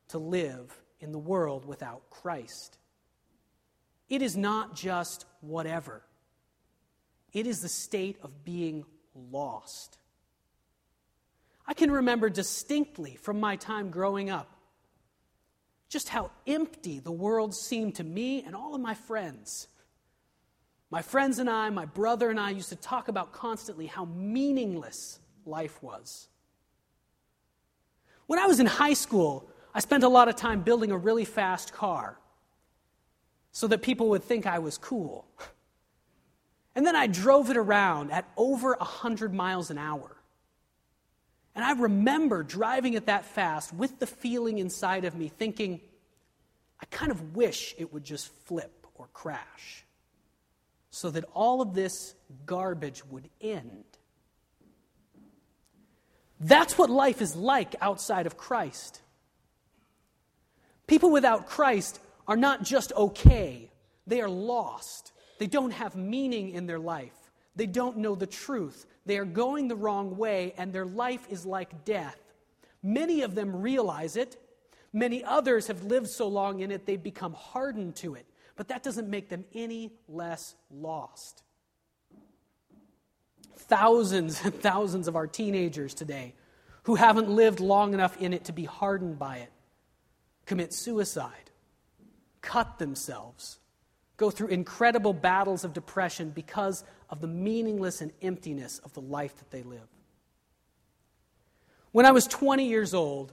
to 0.08 0.18
live 0.18 0.72
in 1.00 1.12
the 1.12 1.18
world 1.18 1.66
without 1.66 2.08
Christ. 2.10 2.78
It 4.08 4.22
is 4.22 4.36
not 4.36 4.76
just 4.76 5.26
whatever, 5.40 6.02
it 7.32 7.46
is 7.46 7.60
the 7.60 7.68
state 7.68 8.18
of 8.22 8.44
being 8.44 8.84
lost. 9.14 9.98
I 11.66 11.74
can 11.74 11.90
remember 11.90 12.28
distinctly 12.28 13.16
from 13.16 13.40
my 13.40 13.56
time 13.56 13.90
growing 13.90 14.30
up 14.30 14.48
just 15.88 16.08
how 16.08 16.30
empty 16.46 17.00
the 17.00 17.12
world 17.12 17.54
seemed 17.54 17.96
to 17.96 18.04
me 18.04 18.42
and 18.42 18.56
all 18.56 18.74
of 18.74 18.80
my 18.80 18.94
friends. 18.94 19.68
My 20.90 21.02
friends 21.02 21.38
and 21.38 21.50
I, 21.50 21.68
my 21.68 21.84
brother 21.84 22.30
and 22.30 22.40
I 22.40 22.50
used 22.50 22.70
to 22.70 22.76
talk 22.76 23.08
about 23.08 23.32
constantly 23.32 23.86
how 23.86 24.06
meaningless 24.06 25.20
life 25.44 25.82
was. 25.82 26.28
When 28.26 28.38
I 28.38 28.46
was 28.46 28.58
in 28.58 28.66
high 28.66 28.94
school, 28.94 29.50
I 29.74 29.80
spent 29.80 30.02
a 30.02 30.08
lot 30.08 30.28
of 30.28 30.36
time 30.36 30.62
building 30.62 30.90
a 30.90 30.96
really 30.96 31.26
fast 31.26 31.74
car 31.74 32.18
so 33.50 33.66
that 33.66 33.82
people 33.82 34.08
would 34.10 34.24
think 34.24 34.46
I 34.46 34.58
was 34.60 34.78
cool. 34.78 35.26
And 36.74 36.86
then 36.86 36.96
I 36.96 37.06
drove 37.06 37.50
it 37.50 37.56
around 37.56 38.10
at 38.10 38.26
over 38.36 38.74
100 38.78 39.34
miles 39.34 39.70
an 39.70 39.78
hour. 39.78 40.16
And 41.54 41.64
I 41.64 41.72
remember 41.72 42.42
driving 42.42 42.94
it 42.94 43.06
that 43.06 43.26
fast 43.26 43.74
with 43.74 43.98
the 43.98 44.06
feeling 44.06 44.58
inside 44.58 45.04
of 45.04 45.14
me 45.14 45.28
thinking, 45.28 45.80
I 46.80 46.86
kind 46.86 47.12
of 47.12 47.36
wish 47.36 47.74
it 47.78 47.92
would 47.92 48.04
just 48.04 48.32
flip 48.46 48.86
or 48.94 49.08
crash 49.12 49.84
so 50.90 51.10
that 51.10 51.24
all 51.34 51.60
of 51.60 51.74
this 51.74 52.14
garbage 52.46 53.04
would 53.06 53.28
end. 53.40 53.84
That's 56.40 56.76
what 56.76 56.90
life 56.90 57.22
is 57.22 57.36
like 57.36 57.74
outside 57.80 58.26
of 58.26 58.36
Christ. 58.36 59.00
People 60.86 61.10
without 61.10 61.46
Christ 61.46 62.00
are 62.26 62.36
not 62.36 62.62
just 62.62 62.92
okay, 62.94 63.70
they 64.06 64.20
are 64.20 64.28
lost. 64.28 65.12
They 65.42 65.48
don't 65.48 65.72
have 65.72 65.96
meaning 65.96 66.50
in 66.50 66.66
their 66.66 66.78
life. 66.78 67.32
They 67.56 67.66
don't 67.66 67.96
know 67.96 68.14
the 68.14 68.28
truth. 68.28 68.86
They 69.06 69.18
are 69.18 69.24
going 69.24 69.66
the 69.66 69.74
wrong 69.74 70.16
way, 70.16 70.54
and 70.56 70.72
their 70.72 70.86
life 70.86 71.26
is 71.30 71.44
like 71.44 71.84
death. 71.84 72.16
Many 72.80 73.22
of 73.22 73.34
them 73.34 73.56
realize 73.56 74.14
it. 74.16 74.36
Many 74.92 75.24
others 75.24 75.66
have 75.66 75.82
lived 75.82 76.06
so 76.06 76.28
long 76.28 76.60
in 76.60 76.70
it, 76.70 76.86
they've 76.86 77.02
become 77.02 77.32
hardened 77.32 77.96
to 77.96 78.14
it. 78.14 78.24
But 78.54 78.68
that 78.68 78.84
doesn't 78.84 79.08
make 79.08 79.30
them 79.30 79.44
any 79.52 79.90
less 80.06 80.54
lost. 80.70 81.42
Thousands 83.56 84.44
and 84.44 84.54
thousands 84.54 85.08
of 85.08 85.16
our 85.16 85.26
teenagers 85.26 85.92
today 85.92 86.36
who 86.84 86.94
haven't 86.94 87.28
lived 87.28 87.58
long 87.58 87.94
enough 87.94 88.16
in 88.22 88.32
it 88.32 88.44
to 88.44 88.52
be 88.52 88.64
hardened 88.64 89.18
by 89.18 89.38
it 89.38 89.50
commit 90.46 90.72
suicide, 90.72 91.50
cut 92.42 92.78
themselves, 92.78 93.58
go 94.22 94.30
through 94.30 94.46
incredible 94.48 95.12
battles 95.12 95.64
of 95.64 95.72
depression 95.72 96.30
because 96.30 96.84
of 97.10 97.20
the 97.20 97.26
meaningless 97.26 98.00
and 98.00 98.12
emptiness 98.22 98.78
of 98.84 98.92
the 98.92 99.00
life 99.00 99.36
that 99.38 99.50
they 99.50 99.64
live. 99.64 99.88
When 101.90 102.06
I 102.06 102.12
was 102.12 102.28
20 102.28 102.68
years 102.68 102.94
old, 102.94 103.32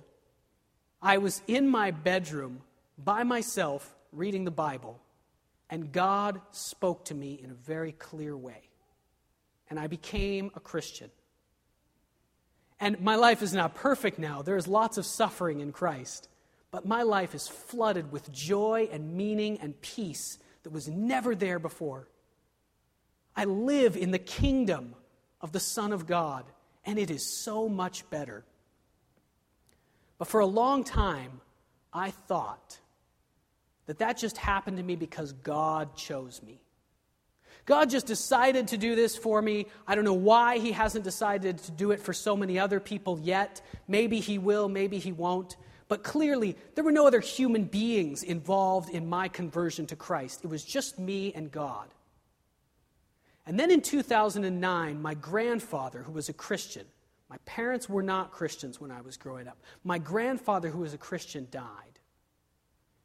I 0.99 1.19
was 1.19 1.43
in 1.45 1.69
my 1.69 1.91
bedroom 1.91 2.61
by 2.97 3.21
myself 3.21 3.95
reading 4.11 4.45
the 4.45 4.51
Bible, 4.51 4.99
and 5.69 5.91
God 5.91 6.41
spoke 6.49 7.05
to 7.05 7.13
me 7.13 7.39
in 7.41 7.51
a 7.51 7.53
very 7.53 7.91
clear 7.91 8.35
way. 8.35 8.63
And 9.69 9.79
I 9.79 9.85
became 9.85 10.49
a 10.55 10.59
Christian. 10.59 11.11
And 12.79 12.99
my 12.99 13.15
life 13.15 13.43
is 13.43 13.53
not 13.53 13.75
perfect 13.75 14.17
now. 14.17 14.41
There 14.41 14.57
is 14.57 14.67
lots 14.67 14.97
of 14.97 15.05
suffering 15.05 15.59
in 15.59 15.71
Christ. 15.71 16.27
But 16.71 16.87
my 16.87 17.03
life 17.03 17.35
is 17.35 17.47
flooded 17.47 18.11
with 18.11 18.31
joy 18.31 18.89
and 18.91 19.13
meaning 19.13 19.59
and 19.59 19.79
peace 19.81 20.39
that 20.69 20.75
was 20.75 20.87
never 20.87 21.33
there 21.33 21.57
before. 21.57 22.07
I 23.35 23.45
live 23.45 23.97
in 23.97 24.11
the 24.11 24.19
kingdom 24.19 24.93
of 25.41 25.51
the 25.51 25.59
Son 25.59 25.91
of 25.91 26.05
God, 26.05 26.45
and 26.85 26.99
it 26.99 27.09
is 27.09 27.25
so 27.25 27.67
much 27.67 28.07
better. 28.11 28.45
But 30.19 30.27
for 30.27 30.41
a 30.41 30.45
long 30.45 30.83
time, 30.83 31.41
I 31.91 32.11
thought 32.11 32.77
that 33.87 33.97
that 33.97 34.19
just 34.19 34.37
happened 34.37 34.77
to 34.77 34.83
me 34.83 34.95
because 34.95 35.31
God 35.31 35.95
chose 35.95 36.43
me. 36.43 36.61
God 37.65 37.89
just 37.89 38.05
decided 38.05 38.67
to 38.67 38.77
do 38.77 38.95
this 38.95 39.17
for 39.17 39.41
me. 39.41 39.65
I 39.87 39.95
don't 39.95 40.05
know 40.05 40.13
why 40.13 40.59
He 40.59 40.71
hasn't 40.71 41.03
decided 41.03 41.57
to 41.59 41.71
do 41.71 41.89
it 41.89 41.99
for 41.99 42.13
so 42.13 42.37
many 42.37 42.59
other 42.59 42.79
people 42.79 43.19
yet. 43.23 43.61
Maybe 43.87 44.19
He 44.19 44.37
will, 44.37 44.69
maybe 44.69 44.99
He 44.99 45.11
won't. 45.11 45.55
But 45.89 46.03
clearly, 46.03 46.55
there 46.75 46.83
were 46.83 46.91
no 46.91 47.07
other 47.07 47.19
human 47.19 47.65
beings 47.65 48.23
involved 48.23 48.91
in 48.91 49.09
my 49.09 49.27
conversion 49.27 49.87
to 49.87 49.95
Christ. 49.95 50.45
It 50.45 50.47
was 50.47 50.63
just 50.63 50.99
me 50.99 51.33
and 51.33 51.51
God. 51.51 51.89
And 53.45 53.59
then 53.59 53.71
in 53.71 53.81
2009, 53.81 55.01
my 55.01 55.13
grandfather, 55.15 56.03
who 56.03 56.11
was 56.11 56.29
a 56.29 56.33
Christian, 56.33 56.85
my 57.27 57.37
parents 57.45 57.89
were 57.89 58.03
not 58.03 58.31
Christians 58.31 58.79
when 58.79 58.91
I 58.91 59.01
was 59.01 59.17
growing 59.17 59.47
up. 59.47 59.57
My 59.83 59.97
grandfather, 59.97 60.69
who 60.69 60.79
was 60.79 60.93
a 60.93 60.97
Christian, 60.97 61.47
died. 61.49 61.99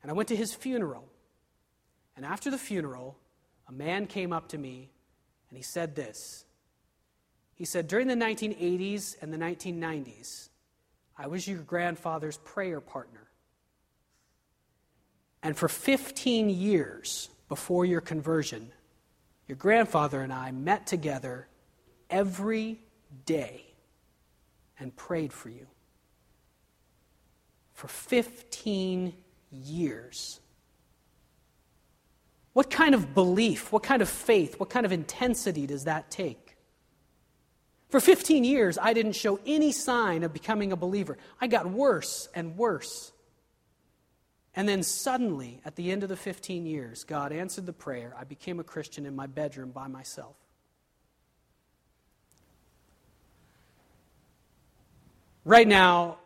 And 0.03 0.11
I 0.11 0.14
went 0.14 0.28
to 0.28 0.37
his 0.37 0.55
funeral. 0.55 1.09
And 2.16 2.26
after 2.26 2.51
the 2.51 2.59
funeral, 2.59 3.16
a 3.66 3.72
man 3.72 4.07
came 4.07 4.30
up 4.30 4.49
to 4.51 4.59
me 4.59 4.91
and 5.49 5.57
he 5.57 5.62
said 5.62 5.95
this. 5.95 6.45
He 7.55 7.64
said, 7.64 7.89
During 7.89 8.09
the 8.09 8.14
1980s 8.14 9.16
and 9.22 9.32
the 9.32 9.39
1990s, 9.39 10.51
I 11.17 11.27
was 11.27 11.47
your 11.47 11.61
grandfather's 11.61 12.39
prayer 12.39 12.81
partner. 12.81 13.29
And 15.43 15.57
for 15.57 15.69
15 15.69 16.49
years 16.51 17.29
before 17.49 17.85
your 17.85 18.01
conversion, 18.01 18.73
your 19.47 19.57
grandfather 19.57 20.21
and 20.21 20.33
I 20.33 20.51
met 20.51 20.87
together 20.87 21.47
every 22.11 22.81
day 23.27 23.65
and 24.79 24.95
prayed 24.97 25.33
for 25.33 25.51
you. 25.51 25.67
For 27.75 27.89
15 27.89 29.12
years. 29.53 30.41
What 32.55 32.71
kind 32.71 32.95
of 32.95 33.15
belief, 33.15 33.73
what 33.73 33.83
kind 33.83 34.01
of 34.01 34.09
faith, 34.09 34.59
what 34.61 34.71
kind 34.71 34.87
of 34.87 34.93
intensity 34.93 35.67
does 35.67 35.85
that 35.85 36.11
take? 36.11 36.44
For 37.95 38.01
15 38.01 38.43
years, 38.43 38.77
I 38.77 38.93
didn't 38.93 39.13
show 39.13 39.39
any 39.47 39.71
sign 39.71 40.25
of 40.25 40.33
becoming 40.33 40.73
a 40.73 40.77
believer. 40.77 41.17
I 41.41 41.47
got 41.47 41.71
worse 41.71 42.29
and 42.35 42.57
worse. 42.57 43.13
And 44.57 44.69
then 44.69 44.83
suddenly, 44.83 45.61
at 45.65 45.77
the 45.77 45.93
end 45.93 46.03
of 46.03 46.09
the 46.09 46.17
15 46.17 46.67
years, 46.67 47.05
God 47.05 47.31
answered 47.31 47.67
the 47.67 47.73
prayer. 47.73 48.13
I 48.19 48.25
became 48.25 48.59
a 48.59 48.65
Christian 48.65 49.07
in 49.07 49.15
my 49.15 49.29
bedroom 49.29 49.71
by 49.71 49.87
myself. 49.87 50.35
Right 55.45 55.69
now, 55.69 56.19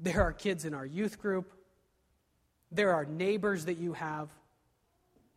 there 0.00 0.22
are 0.22 0.32
kids 0.32 0.64
in 0.64 0.72
our 0.72 0.86
youth 0.86 1.20
group, 1.20 1.52
there 2.72 2.94
are 2.94 3.04
neighbors 3.04 3.66
that 3.66 3.76
you 3.76 3.92
have 3.92 4.30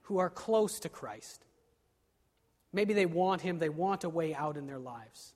who 0.03 0.19
are 0.19 0.29
close 0.29 0.79
to 0.79 0.87
Christ. 0.87 1.43
Maybe 2.77 2.93
they 2.93 3.07
want 3.07 3.41
Him, 3.41 3.57
they 3.57 3.69
want 3.69 4.03
a 4.03 4.09
way 4.09 4.35
out 4.35 4.55
in 4.55 4.67
their 4.67 4.77
lives. 4.77 5.33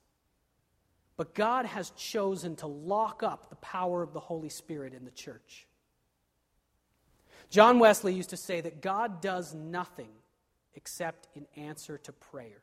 But 1.16 1.34
God 1.34 1.66
has 1.66 1.90
chosen 1.90 2.54
to 2.56 2.68
lock 2.68 3.24
up 3.24 3.50
the 3.50 3.56
power 3.56 4.00
of 4.00 4.12
the 4.12 4.20
Holy 4.20 4.48
Spirit 4.48 4.94
in 4.94 5.04
the 5.04 5.10
church. 5.10 5.66
John 7.50 7.80
Wesley 7.80 8.14
used 8.14 8.30
to 8.30 8.36
say 8.36 8.60
that 8.60 8.80
God 8.80 9.20
does 9.20 9.54
nothing 9.54 10.10
except 10.76 11.26
in 11.34 11.48
answer 11.56 11.98
to 11.98 12.12
prayer. 12.12 12.62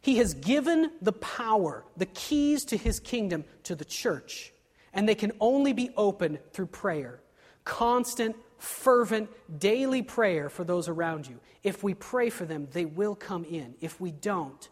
He 0.00 0.16
has 0.16 0.32
given 0.32 0.90
the 1.02 1.12
power, 1.12 1.84
the 1.98 2.06
keys 2.06 2.64
to 2.64 2.78
his 2.78 2.98
kingdom 2.98 3.44
to 3.64 3.74
the 3.74 3.84
church, 3.84 4.54
and 4.94 5.06
they 5.06 5.14
can 5.14 5.32
only 5.38 5.74
be 5.74 5.90
opened 5.98 6.38
through 6.54 6.68
prayer. 6.68 7.20
Constant, 7.64 8.36
fervent, 8.56 9.28
daily 9.60 10.00
prayer 10.00 10.48
for 10.48 10.64
those 10.64 10.88
around 10.88 11.26
you. 11.26 11.38
If 11.64 11.82
we 11.82 11.94
pray 11.94 12.28
for 12.28 12.44
them, 12.44 12.68
they 12.70 12.84
will 12.84 13.14
come 13.14 13.44
in. 13.44 13.74
If 13.80 13.98
we 14.00 14.12
don't, 14.12 14.68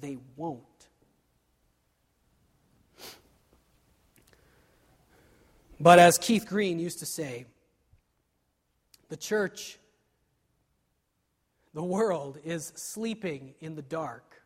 they 0.00 0.18
won't. 0.36 0.60
But 5.78 5.98
as 6.00 6.18
Keith 6.18 6.46
Green 6.46 6.78
used 6.78 6.98
to 6.98 7.06
say, 7.06 7.46
the 9.08 9.16
church, 9.16 9.78
the 11.72 11.82
world 11.82 12.38
is 12.44 12.72
sleeping 12.74 13.54
in 13.60 13.76
the 13.76 13.82
dark, 13.82 14.42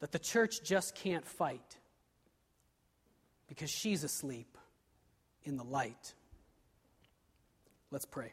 that 0.00 0.12
the 0.12 0.18
church 0.18 0.62
just 0.64 0.94
can't 0.94 1.26
fight 1.26 1.78
because 3.48 3.70
she's 3.70 4.04
asleep 4.04 4.58
in 5.44 5.56
the 5.56 5.64
light. 5.64 6.14
Let's 7.90 8.06
pray. 8.06 8.32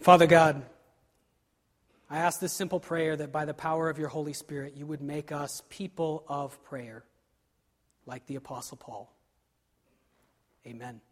Father 0.00 0.26
God, 0.26 0.62
I 2.08 2.18
ask 2.18 2.40
this 2.40 2.54
simple 2.54 2.80
prayer 2.80 3.16
that 3.16 3.30
by 3.32 3.44
the 3.44 3.52
power 3.52 3.90
of 3.90 3.98
your 3.98 4.08
Holy 4.08 4.32
Spirit, 4.32 4.74
you 4.74 4.86
would 4.86 5.02
make 5.02 5.30
us 5.30 5.62
people 5.68 6.24
of 6.26 6.62
prayer, 6.64 7.04
like 8.06 8.26
the 8.26 8.36
Apostle 8.36 8.78
Paul. 8.78 9.12
Amen. 10.66 11.02